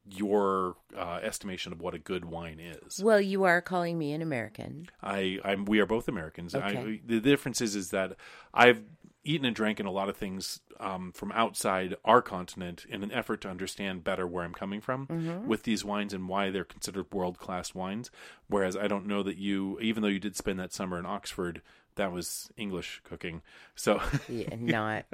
your 0.09 0.75
uh, 0.97 1.19
estimation 1.21 1.71
of 1.71 1.79
what 1.79 1.93
a 1.93 1.99
good 1.99 2.25
wine 2.25 2.59
is. 2.59 3.01
Well, 3.01 3.21
you 3.21 3.43
are 3.43 3.61
calling 3.61 3.97
me 3.97 4.11
an 4.11 4.21
American. 4.21 4.89
I, 5.01 5.39
I'm. 5.45 5.65
We 5.65 5.79
are 5.79 5.85
both 5.85 6.07
Americans. 6.07 6.53
I, 6.55 6.99
the 7.05 7.19
difference 7.19 7.61
is, 7.61 7.75
is 7.75 7.91
that 7.91 8.17
I've 8.53 8.81
eaten 9.23 9.45
and 9.45 9.55
drank 9.55 9.79
in 9.79 9.85
a 9.85 9.91
lot 9.91 10.09
of 10.09 10.17
things 10.17 10.59
um, 10.83 11.11
from 11.13 11.31
outside 11.31 11.95
our 12.03 12.21
continent 12.21 12.85
in 12.89 13.01
an 13.03 13.11
effort 13.11 13.41
to 13.41 13.49
understand 13.49 14.03
better 14.03 14.27
where 14.27 14.43
I'm 14.43 14.53
coming 14.53 14.81
from 14.81 15.07
Mm-hmm. 15.07 15.47
with 15.47 15.63
these 15.63 15.83
wines 15.85 16.13
and 16.13 16.27
why 16.27 16.49
they're 16.49 16.63
considered 16.63 17.11
world 17.11 17.37
class 17.37 17.73
wines. 17.73 18.11
Whereas 18.47 18.75
I 18.75 18.87
don't 18.87 19.07
know 19.07 19.23
that 19.23 19.37
you, 19.37 19.79
even 19.79 20.03
though 20.03 20.09
you 20.09 20.19
did 20.19 20.35
spend 20.35 20.59
that 20.59 20.73
summer 20.73 20.99
in 20.99 21.05
Oxford, 21.05 21.61
that 21.95 22.11
was 22.11 22.49
English 22.57 23.01
cooking. 23.03 23.41
So, 23.75 24.01
Yeah, 24.27 24.55
not 24.59 25.05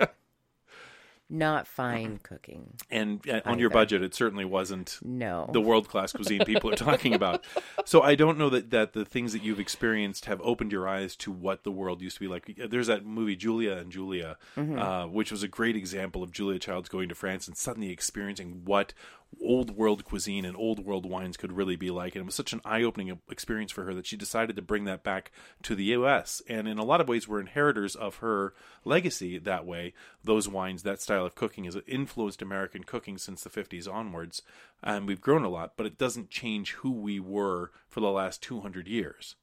not 1.30 1.68
fine 1.68 2.20
cooking. 2.24 2.74
and 2.90 3.28
uh, 3.30 3.42
on 3.46 3.60
your 3.60 3.70
budget, 3.70 4.02
it 4.02 4.16
certainly 4.16 4.46
wasn't 4.46 4.98
No. 5.04 5.50
the 5.54 5.62
world 5.62 5.88
class 5.88 6.12
cuisine 6.12 6.44
people 6.46 6.72
are 6.72 6.76
talking 6.90 7.14
about. 7.14 7.44
So 7.86 8.02
I 8.02 8.16
don't 8.16 8.38
know 8.38 8.50
that, 8.50 8.72
that 8.72 8.94
the 8.94 9.06
things 9.06 9.34
that 9.34 9.44
you've 9.44 9.60
experienced 9.60 10.26
have 10.26 10.42
opened 10.42 10.72
your 10.72 10.88
eyes 10.88 11.16
to 11.18 11.32
what 11.32 11.64
the 11.64 11.72
world 11.72 12.02
used 12.02 12.16
to 12.18 12.22
be 12.22 12.28
like. 12.28 12.58
There's 12.70 12.88
that 12.88 13.06
movie 13.06 13.36
Julia 13.36 13.74
and 13.74 13.92
Julia, 13.92 14.38
uh, 14.58 15.06
which 15.06 15.32
was 15.32 15.44
a 15.44 15.48
great 15.48 15.76
example 15.76 16.24
of 16.24 16.32
Julia 16.32 16.60
Childs 16.60 16.90
going 16.90 17.10
to 17.10 17.16
France 17.16 17.48
and 17.48 17.56
suddenly 17.56 17.92
experiencing 17.92 18.62
what 18.66 18.94
old 19.42 19.76
world 19.76 20.04
cuisine 20.04 20.46
and 20.46 20.56
old 20.58 20.86
world 20.86 21.06
wines 21.06 21.38
could 21.38 21.52
really 21.52 21.76
be 21.76 21.90
like. 21.90 22.16
And 22.16 22.22
it 22.22 22.26
was 22.26 22.36
such 22.36 22.54
an 22.54 22.62
eye 22.66 22.84
opening 22.84 23.20
experience 23.30 23.72
for 23.72 23.84
her 23.86 23.94
that 23.94 24.06
she 24.06 24.18
decided 24.18 24.56
to 24.56 24.62
bring 24.62 24.86
that 24.86 25.04
back 25.04 25.32
to 25.64 25.76
the 25.76 25.86
U.S. 25.86 26.42
And 26.48 26.68
in 26.68 26.78
a 26.78 26.84
lot 26.84 27.02
of 27.02 27.08
ways, 27.08 27.28
we're 27.28 27.40
inheritors 27.40 27.96
of 27.96 28.18
her 28.18 28.54
legacy 28.84 29.38
that 29.40 29.66
way. 29.66 29.94
Those 30.24 30.48
wines, 30.48 30.84
that 30.84 31.02
style 31.02 31.26
of 31.26 31.36
cooking, 31.36 31.66
has 31.66 31.78
influenced 31.88 32.42
American 32.42 32.84
cooking 32.84 33.18
since 33.18 33.44
the 33.44 33.50
50s 33.50 33.92
onwards. 33.92 34.42
And 34.84 35.08
we've 35.08 35.22
grown 35.22 35.44
a 35.44 35.50
lot, 35.50 35.74
but 35.78 35.86
it 35.86 35.98
doesn't 35.98 36.30
change 36.30 36.74
who 36.74 36.92
we 36.92 37.20
were 37.20 37.72
for 37.88 38.00
the 38.00 38.12
last 38.12 38.42
200 38.44 38.88
years. 38.88 39.36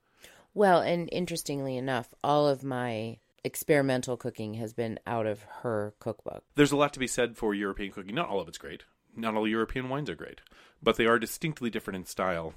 Well, 0.55 0.81
and 0.81 1.09
interestingly 1.13 1.77
enough, 1.77 2.15
all 2.25 2.49
of 2.49 2.65
my 2.65 3.19
experimental 3.45 4.17
cooking 4.17 4.55
has 4.55 4.73
been 4.73 4.99
out 5.07 5.27
of 5.27 5.43
her 5.63 5.95
cookbook. 6.01 6.43
There's 6.55 6.73
a 6.73 6.77
lot 6.77 6.93
to 6.95 6.99
be 6.99 7.07
said 7.07 7.37
for 7.37 7.55
European 7.55 7.93
cooking. 7.93 8.15
Not 8.15 8.29
all 8.29 8.41
of 8.41 8.49
it's 8.49 8.59
great. 8.59 8.85
Not 9.17 9.35
all 9.35 9.49
European 9.49 9.89
wines 9.89 10.11
are 10.11 10.15
great, 10.15 10.41
but 10.83 10.97
they 10.97 11.07
are 11.07 11.19
distinctly 11.19 11.71
different 11.71 11.97
in 11.97 12.05
style 12.05 12.55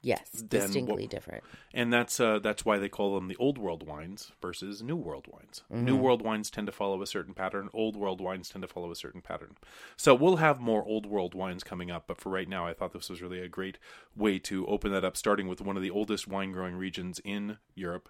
Yes, 0.00 0.30
distinctly 0.30 1.02
what- 1.04 1.10
different. 1.10 1.42
and 1.74 1.92
that's 1.92 2.20
uh, 2.20 2.38
that's 2.38 2.64
why 2.64 2.78
they 2.78 2.88
call 2.88 3.16
them 3.16 3.26
the 3.26 3.34
old 3.36 3.58
world 3.58 3.84
wines 3.84 4.30
versus 4.40 4.80
new 4.80 4.94
world 4.94 5.26
wines. 5.26 5.64
New 5.70 5.96
world 5.96 6.22
wines 6.22 6.50
tend 6.50 6.66
to 6.68 6.72
follow 6.72 7.02
a 7.02 7.06
certain 7.06 7.34
pattern. 7.34 7.68
Old 7.74 7.96
world 7.96 8.20
wines 8.20 8.48
tend 8.48 8.62
to 8.62 8.68
follow 8.68 8.92
a 8.92 8.96
certain 8.96 9.22
pattern. 9.22 9.56
So 9.96 10.14
we'll 10.14 10.36
have 10.36 10.60
more 10.60 10.84
old 10.84 11.04
world 11.04 11.34
wines 11.34 11.64
coming 11.64 11.90
up, 11.90 12.04
but 12.06 12.20
for 12.20 12.30
right 12.30 12.48
now, 12.48 12.64
I 12.64 12.74
thought 12.74 12.92
this 12.92 13.10
was 13.10 13.20
really 13.20 13.40
a 13.40 13.48
great 13.48 13.78
way 14.14 14.38
to 14.40 14.64
open 14.68 14.92
that 14.92 15.04
up, 15.04 15.16
starting 15.16 15.48
with 15.48 15.60
one 15.60 15.76
of 15.76 15.82
the 15.82 15.90
oldest 15.90 16.28
wine 16.28 16.52
growing 16.52 16.76
regions 16.76 17.20
in 17.24 17.58
Europe, 17.74 18.08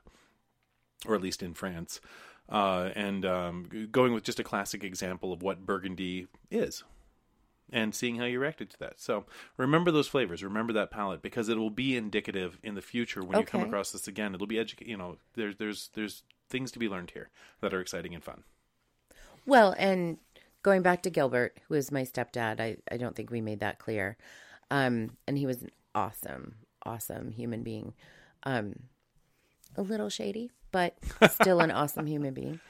or 1.07 1.15
at 1.15 1.23
least 1.23 1.43
in 1.43 1.55
France, 1.55 2.03
uh, 2.51 2.91
and 2.95 3.25
um, 3.25 3.89
going 3.91 4.13
with 4.13 4.25
just 4.25 4.39
a 4.41 4.45
classic 4.45 4.85
example 4.85 5.33
of 5.33 5.43
what 5.43 5.65
Burgundy 5.65 6.27
is 6.51 6.85
and 7.73 7.95
seeing 7.95 8.17
how 8.17 8.25
you 8.25 8.41
reacted 8.41 8.71
to 8.71 8.79
that. 8.79 9.01
So 9.01 9.25
remember 9.57 9.91
those 9.91 10.09
flavors, 10.09 10.43
remember 10.43 10.73
that 10.75 10.91
palate 10.91 11.23
because 11.23 11.49
it 11.49 11.59
will 11.59 11.71
be 11.71 11.97
indicative 11.97 12.59
in 12.63 12.75
the 12.75 12.83
future 12.83 13.23
when 13.23 13.39
you 13.39 13.45
come 13.45 13.63
across 13.63 13.93
this 13.93 14.09
again. 14.09 14.35
It'll 14.35 14.47
be 14.47 14.59
educate. 14.59 14.89
You 14.89 14.97
know, 14.97 15.17
there's 15.35 15.57
there's 15.57 15.91
there's 15.95 16.23
things 16.49 16.71
to 16.73 16.79
be 16.79 16.89
learned 16.89 17.11
here 17.11 17.31
that 17.61 17.75
are 17.75 17.81
exciting 17.81 18.15
and 18.15 18.25
fun. 18.25 18.45
Well, 19.47 19.75
and 19.79 20.19
going 20.63 20.83
back 20.83 21.03
to 21.03 21.11
Gilbert, 21.11 21.59
who 21.69 21.75
is 21.75 21.93
my 21.93 22.03
stepdad, 22.03 22.61
I, 22.61 22.77
I 22.91 22.97
don't 22.97 23.17
think 23.17 23.31
we 23.31 23.41
made 23.41 23.61
that 23.61 23.79
clear. 23.79 24.17
Um, 24.71 25.17
and 25.27 25.39
he 25.39 25.47
was 25.47 25.63
an 25.63 25.71
awesome, 25.95 26.57
awesome 26.85 27.31
human 27.31 27.63
being. 27.63 27.95
Um, 28.43 28.75
a 29.77 29.83
little 29.83 30.09
shady, 30.09 30.51
but 30.73 30.97
still 31.31 31.61
an 31.61 31.71
awesome 31.71 32.07
human 32.07 32.35
being. 32.35 32.61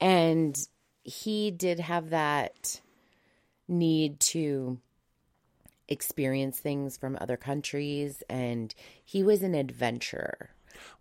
And 0.00 0.56
he 1.02 1.50
did 1.50 1.80
have 1.80 2.10
that 2.10 2.80
need 3.70 4.20
to 4.20 4.78
experience 5.88 6.58
things 6.60 6.96
from 6.96 7.16
other 7.20 7.36
countries, 7.36 8.22
and 8.28 8.74
he 9.04 9.22
was 9.22 9.42
an 9.42 9.54
adventurer. 9.54 10.50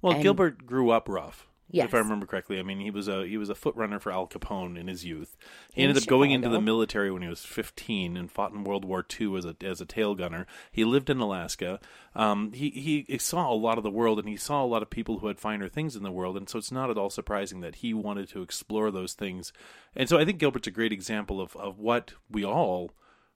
Well, 0.02 0.14
And- 0.14 0.24
Gilbert 0.24 0.66
grew 0.66 0.92
up 0.92 1.10
rough. 1.10 1.49
Yes. 1.72 1.90
If 1.90 1.94
I 1.94 2.00
remember 2.00 2.26
correctly, 2.26 2.60
I 2.60 2.64
mean 2.64 2.80
he 2.80 2.90
was 2.90 3.08
a 3.08 3.28
he 3.28 3.38
was 3.38 3.50
a 3.50 3.56
foot 3.56 3.76
runner 3.76 4.00
for 4.00 4.12
Al 4.12 4.28
Capone 4.28 4.78
in 4.78 4.88
his 4.88 5.06
youth. 5.06 5.38
He 5.72 5.84
In 5.84 5.90
ended 5.90 6.04
up 6.04 6.10
going 6.10 6.32
into 6.32 6.50
the 6.50 6.60
military 6.60 7.12
when 7.12 7.22
he 7.22 7.28
was 7.28 7.46
15 7.46 8.18
and 8.18 8.32
fought 8.32 8.54
in 8.54 8.64
World 8.64 8.86
War 8.86 9.06
II 9.20 9.38
as 9.38 9.46
a 9.46 9.56
as 9.62 9.80
a 9.80 9.86
tail 9.86 10.16
gunner. 10.16 10.48
He 10.72 10.84
lived 10.84 11.12
in 11.12 11.20
Alaska. 11.20 11.80
Um, 12.16 12.54
he, 12.54 12.72
he 12.72 13.06
he 13.08 13.18
saw 13.20 13.52
a 13.52 13.54
lot 13.54 13.78
of 13.78 13.84
the 13.84 13.92
world 13.92 14.18
and 14.18 14.28
he 14.28 14.36
saw 14.36 14.64
a 14.64 14.66
lot 14.66 14.82
of 14.82 14.90
people 14.90 15.20
who 15.20 15.28
had 15.28 15.40
finer 15.40 15.70
things 15.70 15.96
in 15.96 16.02
the 16.02 16.12
world, 16.12 16.38
and 16.38 16.50
so 16.50 16.58
it's 16.58 16.72
not 16.72 16.90
at 16.90 16.98
all 16.98 17.12
surprising 17.12 17.62
that 17.62 17.76
he 17.76 17.94
wanted 17.94 18.30
to 18.30 18.42
explore 18.42 18.90
those 18.90 19.14
things. 19.14 19.54
And 19.96 20.10
so 20.10 20.18
I 20.18 20.26
think 20.26 20.40
Gilbert's 20.40 20.68
a 20.68 20.72
great 20.72 20.92
example 20.92 21.40
of 21.40 21.56
of 21.56 21.78
what 21.78 22.14
we 22.32 22.44
all 22.44 22.92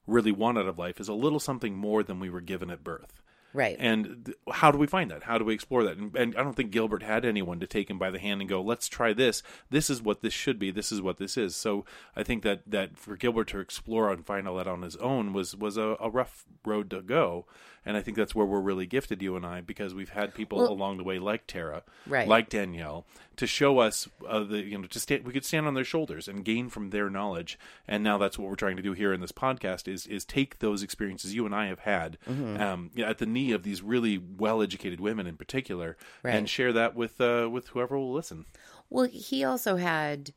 really 0.08 0.32
want 0.32 0.58
out 0.58 0.68
of 0.68 0.80
life 0.80 1.00
is 1.00 1.08
a 1.08 1.14
little 1.14 1.40
something 1.40 1.76
more 1.76 2.04
than 2.04 2.20
we 2.20 2.30
were 2.30 2.42
given 2.42 2.70
at 2.70 2.84
birth. 2.84 3.22
Right. 3.54 3.76
And 3.80 4.26
th- 4.26 4.38
how 4.52 4.72
do 4.72 4.78
we 4.78 4.88
find 4.88 5.12
that? 5.12 5.24
How 5.24 5.38
do 5.38 5.46
we 5.46 5.54
explore 5.54 5.84
that? 5.84 5.98
And, 5.98 6.16
and 6.16 6.36
I 6.36 6.44
don't 6.44 6.56
think 6.56 6.72
Gilbert 6.72 7.04
had 7.04 7.24
anyone 7.26 7.60
to 7.60 7.68
take 7.68 7.90
him 7.90 8.00
by 8.00 8.10
the 8.10 8.20
hand 8.20 8.42
and 8.42 8.50
go, 8.50 8.62
"Let's 8.62 8.88
try 8.90 9.14
this. 9.14 9.44
This 9.70 9.90
is 9.90 10.02
what 10.02 10.22
this 10.22 10.34
should 10.34 10.58
be. 10.60 10.72
This 10.72 10.92
is 10.92 11.02
what 11.02 11.18
this 11.18 11.38
is." 11.38 11.56
So 11.56 11.86
I 12.16 12.24
think 12.24 12.44
that 12.44 12.62
that 12.68 12.98
for 12.98 13.16
Gilbert 13.16 13.48
to 13.50 13.60
explore 13.60 14.12
and 14.12 14.26
find 14.26 14.48
all 14.48 14.56
that 14.58 14.68
on 14.68 14.82
his 14.82 14.96
own 14.98 15.34
was 15.34 15.56
was 15.56 15.78
a, 15.78 15.96
a 16.00 16.10
rough 16.10 16.46
road 16.66 16.90
to 16.90 17.02
go. 17.02 17.46
And 17.86 17.98
I 17.98 18.02
think 18.02 18.16
that's 18.16 18.34
where 18.34 18.46
we're 18.46 18.62
really 18.62 18.86
gifted, 18.86 19.22
you 19.22 19.36
and 19.36 19.46
I, 19.46 19.60
because 19.60 19.94
we've 19.94 20.12
had 20.12 20.34
people 20.34 20.60
Well- 20.60 20.72
along 20.72 20.96
the 20.98 21.04
way 21.04 21.20
like 21.20 21.48
Tara, 21.48 21.84
Right. 22.08 22.30
like 22.30 22.48
Danielle, 22.48 23.06
to 23.36 23.46
show 23.46 23.80
us 23.80 24.08
uh, 24.26 24.40
the 24.46 24.62
you 24.62 24.78
know 24.78 24.88
to 24.88 25.00
stand. 25.02 25.26
We 25.26 25.34
could 25.34 25.44
stand 25.44 25.68
on 25.68 25.74
their 25.74 25.84
shoulders 25.84 26.30
and 26.30 26.46
gain 26.46 26.70
from 26.70 26.92
their 26.92 27.10
knowledge. 27.10 27.60
And 27.86 28.02
now 28.02 28.18
that's 28.18 28.40
what 28.40 28.48
we're 28.50 28.56
trying 28.56 28.78
to 28.78 28.82
do 28.82 28.94
here 28.94 29.12
in 29.12 29.20
this 29.20 29.34
podcast 29.34 29.90
is 29.90 30.08
is 30.08 30.24
take 30.24 30.60
those 30.60 30.82
experiences 30.82 31.36
you 31.36 31.46
and 31.46 31.54
I 31.54 31.68
have 31.68 31.80
had 31.80 32.18
Mm-hmm. 32.30 32.62
um, 32.62 32.92
at 33.00 33.18
the 33.18 33.26
knee 33.26 33.43
of 33.52 33.64
these 33.64 33.82
really 33.82 34.18
well 34.18 34.62
educated 34.62 35.00
women 35.00 35.28
in 35.28 35.36
particular, 35.38 35.98
Right. 36.24 36.36
and 36.36 36.50
share 36.50 36.72
that 36.74 36.96
with 36.96 37.20
uh, 37.20 37.50
with 37.52 37.68
whoever 37.70 37.98
will 37.98 38.14
listen. 38.14 38.46
Well, 38.90 39.06
he 39.06 39.44
also 39.44 39.76
had 39.78 40.34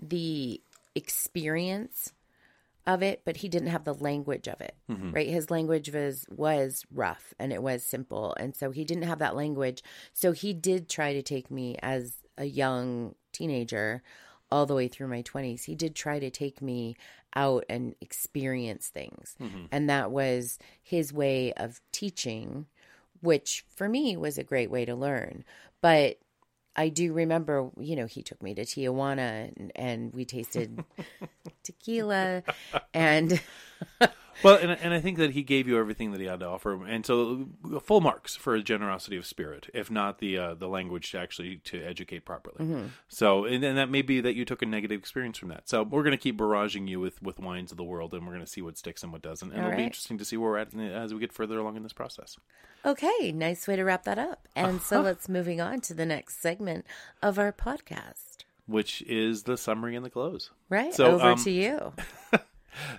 the 0.00 0.60
experience 0.94 2.12
of 2.86 3.02
it, 3.02 3.22
but 3.24 3.38
he 3.38 3.48
didn't 3.48 3.68
have 3.68 3.84
the 3.84 3.92
language 3.94 4.48
of 4.48 4.60
it. 4.60 4.74
Right? 4.88 5.28
His 5.28 5.50
language 5.50 5.92
was 5.92 6.24
was 6.30 6.84
rough 6.92 7.34
and 7.38 7.52
it 7.52 7.62
was 7.62 7.82
simple, 7.82 8.34
and 8.40 8.56
so 8.56 8.70
he 8.70 8.84
didn't 8.84 9.02
have 9.04 9.18
that 9.18 9.36
language. 9.36 9.82
So 10.12 10.32
he 10.32 10.52
did 10.54 10.88
try 10.88 11.12
to 11.12 11.22
take 11.22 11.50
me 11.50 11.76
as 11.82 12.16
a 12.38 12.44
young 12.46 13.14
teenager 13.32 14.02
all 14.50 14.66
the 14.66 14.74
way 14.74 14.88
through 14.88 15.08
my 15.08 15.22
20s. 15.22 15.64
He 15.64 15.74
did 15.74 15.94
try 15.94 16.18
to 16.18 16.30
take 16.30 16.62
me 16.62 16.96
out 17.34 17.64
and 17.68 17.94
experience 18.00 18.88
things. 18.88 19.36
Mm-hmm. 19.40 19.66
And 19.70 19.90
that 19.90 20.10
was 20.10 20.58
his 20.82 21.12
way 21.12 21.52
of 21.54 21.80
teaching, 21.92 22.66
which 23.20 23.64
for 23.74 23.88
me 23.88 24.16
was 24.16 24.38
a 24.38 24.44
great 24.44 24.70
way 24.70 24.84
to 24.84 24.94
learn. 24.94 25.44
But 25.80 26.18
I 26.74 26.88
do 26.88 27.12
remember, 27.12 27.70
you 27.78 27.96
know, 27.96 28.06
he 28.06 28.22
took 28.22 28.42
me 28.42 28.54
to 28.54 28.64
Tijuana 28.64 29.52
and, 29.56 29.72
and 29.74 30.14
we 30.14 30.24
tasted 30.24 30.84
tequila 31.64 32.44
and 32.94 33.40
Well, 34.44 34.54
and, 34.54 34.70
and 34.70 34.94
I 34.94 35.00
think 35.00 35.18
that 35.18 35.32
he 35.32 35.42
gave 35.42 35.66
you 35.66 35.76
everything 35.78 36.12
that 36.12 36.20
he 36.20 36.28
had 36.28 36.38
to 36.40 36.46
offer, 36.46 36.86
and 36.86 37.04
so 37.04 37.48
full 37.82 38.00
marks 38.00 38.36
for 38.36 38.56
generosity 38.60 39.16
of 39.16 39.26
spirit, 39.26 39.68
if 39.74 39.90
not 39.90 40.18
the 40.20 40.38
uh, 40.38 40.54
the 40.54 40.68
language 40.68 41.10
to 41.10 41.18
actually 41.18 41.56
to 41.64 41.82
educate 41.82 42.24
properly. 42.24 42.54
Mm-hmm. 42.60 42.86
So, 43.08 43.46
and, 43.46 43.64
and 43.64 43.76
that 43.76 43.90
may 43.90 44.00
be 44.00 44.20
that 44.20 44.36
you 44.36 44.44
took 44.44 44.62
a 44.62 44.66
negative 44.66 45.00
experience 45.00 45.38
from 45.38 45.48
that. 45.48 45.68
So, 45.68 45.82
we're 45.82 46.04
going 46.04 46.12
to 46.16 46.22
keep 46.22 46.38
barraging 46.38 46.86
you 46.86 47.00
with 47.00 47.20
with 47.20 47.40
wines 47.40 47.72
of 47.72 47.78
the 47.78 47.82
world, 47.82 48.14
and 48.14 48.24
we're 48.24 48.32
going 48.32 48.44
to 48.44 48.50
see 48.50 48.62
what 48.62 48.78
sticks 48.78 49.02
and 49.02 49.10
what 49.10 49.22
doesn't, 49.22 49.50
and 49.50 49.60
All 49.60 49.66
it'll 49.70 49.76
be 49.78 49.82
interesting 49.82 50.18
to 50.18 50.24
see 50.24 50.36
where 50.36 50.50
we're 50.52 50.58
at 50.58 50.72
as 50.72 51.12
we 51.12 51.18
get 51.18 51.32
further 51.32 51.58
along 51.58 51.76
in 51.76 51.82
this 51.82 51.92
process. 51.92 52.36
okay, 52.84 53.32
nice 53.32 53.66
way 53.66 53.74
to 53.74 53.82
wrap 53.82 54.04
that 54.04 54.20
up. 54.20 54.46
And 54.54 54.76
Uh-huh. 54.76 54.84
so 54.84 55.00
let's 55.00 55.28
moving 55.28 55.60
on 55.60 55.80
to 55.80 55.94
the 55.94 56.06
next 56.06 56.40
segment 56.40 56.86
of 57.20 57.40
our 57.40 57.52
podcast. 57.52 58.44
Which 58.66 59.02
is 59.02 59.42
the 59.44 59.56
summary 59.56 59.96
and 59.96 60.04
the 60.06 60.10
close. 60.10 60.50
Right? 60.68 60.94
So, 60.94 61.06
Over 61.14 61.30
um, 61.30 61.38
to 61.42 61.50
you. 61.50 61.92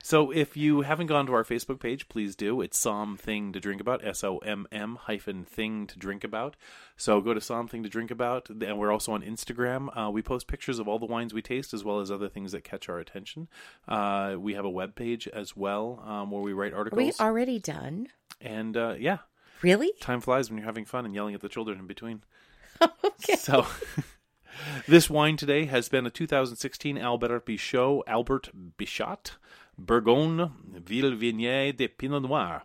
So 0.04 0.32
if 0.32 0.58
you 0.58 0.82
haven't 0.82 1.08
gone 1.08 1.26
to 1.28 1.34
our 1.34 1.44
Facebook 1.44 1.80
page, 1.80 2.10
please 2.10 2.36
do. 2.36 2.62
It's 2.62 2.78
Somm 2.84 3.18
Thing 3.18 3.54
to 3.54 3.60
Drink 3.60 3.80
About, 3.80 4.04
S 4.06 4.24
O 4.24 4.38
M 4.40 4.68
M 4.72 4.98
hyphen 5.02 5.46
Thing 5.46 5.88
to 5.88 5.98
Drink 6.00 6.24
About. 6.24 6.56
So 6.98 7.22
go 7.22 7.34
to 7.34 7.40
Somm 7.40 7.70
Thing 7.70 7.84
to 7.84 7.90
Drink 7.90 8.12
About, 8.12 8.50
and 8.50 8.78
we're 8.78 8.92
also 8.92 9.14
on 9.14 9.22
Instagram. 9.22 9.88
Uh, 9.96 10.10
we 10.12 10.22
post 10.22 10.48
pictures 10.48 10.80
of 10.80 10.88
all 10.88 11.00
the 11.00 11.06
wines 11.06 11.34
we 11.34 11.42
taste, 11.42 11.74
as 11.74 11.84
well 11.84 12.00
as 12.00 12.12
other 12.12 12.28
things 12.30 12.52
that 12.52 12.64
catch 12.64 12.90
our 12.90 13.00
attention. 13.00 13.48
Uh, 13.88 14.36
we 14.38 14.54
have 14.56 14.66
a 14.66 14.70
web 14.70 14.96
page 14.96 15.28
as 15.28 15.56
well 15.56 16.04
um, 16.06 16.32
where 16.32 16.42
we 16.42 16.54
write 16.54 16.74
Are 16.74 16.78
we 16.78 16.80
articles. 17.06 17.20
already 17.20 17.60
done? 17.60 18.08
and 18.42 18.76
uh, 18.78 18.96
yeah, 19.00 19.18
Really? 19.62 19.92
time 20.00 20.22
flies 20.22 20.50
when 20.50 20.58
you're 20.58 20.66
having 20.66 20.86
fun 20.86 21.06
and 21.06 21.14
yelling 21.14 21.36
at 21.36 21.42
the 21.42 21.50
children 21.50 21.80
in 21.80 21.88
between. 21.88 22.24
Okay. 23.04 23.36
So, 23.36 23.66
this 24.88 25.10
wine 25.10 25.38
today 25.38 25.66
has 25.66 25.90
been 25.90 26.06
a 26.06 26.10
2016 26.10 26.98
Albert 26.98 27.46
Bichot, 27.46 28.02
Albert 28.08 28.50
Bichat, 28.78 29.32
Bourgogne 29.78 30.52
Vieilles 30.86 31.16
Vignes 31.16 31.76
de 31.76 31.88
Pinot 31.88 32.24
Noir, 32.24 32.64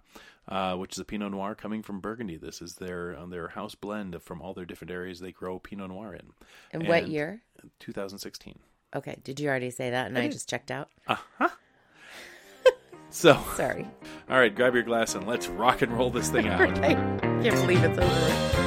uh, 0.49 0.75
which 0.77 0.93
is 0.93 0.99
a 0.99 1.05
Pinot 1.05 1.31
Noir 1.31 1.55
coming 1.55 1.83
from 1.83 2.01
Burgundy. 2.01 2.37
This 2.37 2.61
is 2.61 2.75
their 2.75 3.17
uh, 3.17 3.27
their 3.27 3.49
house 3.49 3.75
blend 3.75 4.21
from 4.23 4.41
all 4.43 4.55
their 4.55 4.65
different 4.65 4.91
areas 4.91 5.21
they 5.21 5.33
grow 5.33 5.59
Pinot 5.59 5.91
Noir 5.91 6.15
in. 6.15 6.33
And 6.73 6.89
what 6.89 7.09
year? 7.09 7.43
2016. 7.81 8.59
Okay. 8.95 9.17
Did 9.25 9.41
you 9.41 9.49
already 9.49 9.71
say 9.71 9.91
that? 9.91 10.07
And 10.07 10.19
I, 10.19 10.23
did. 10.23 10.33
just 10.33 10.49
checked 10.49 10.71
out. 10.71 10.91
Uh 11.07 11.17
huh. 11.39 11.49
So, 13.15 13.41
Sorry. 13.55 13.87
all 14.29 14.41
right, 14.41 14.53
grab 14.53 14.75
your 14.75 14.83
glass 14.83 15.15
and 15.15 15.25
let's 15.25 15.47
rock 15.47 15.83
and 15.83 15.93
roll 15.93 16.11
this 16.11 16.31
thing 16.31 16.49
out. 16.49 16.61
I 16.85 16.95
can't 16.95 17.55
believe 17.55 17.85
it's 17.85 17.97
over. 17.97 18.64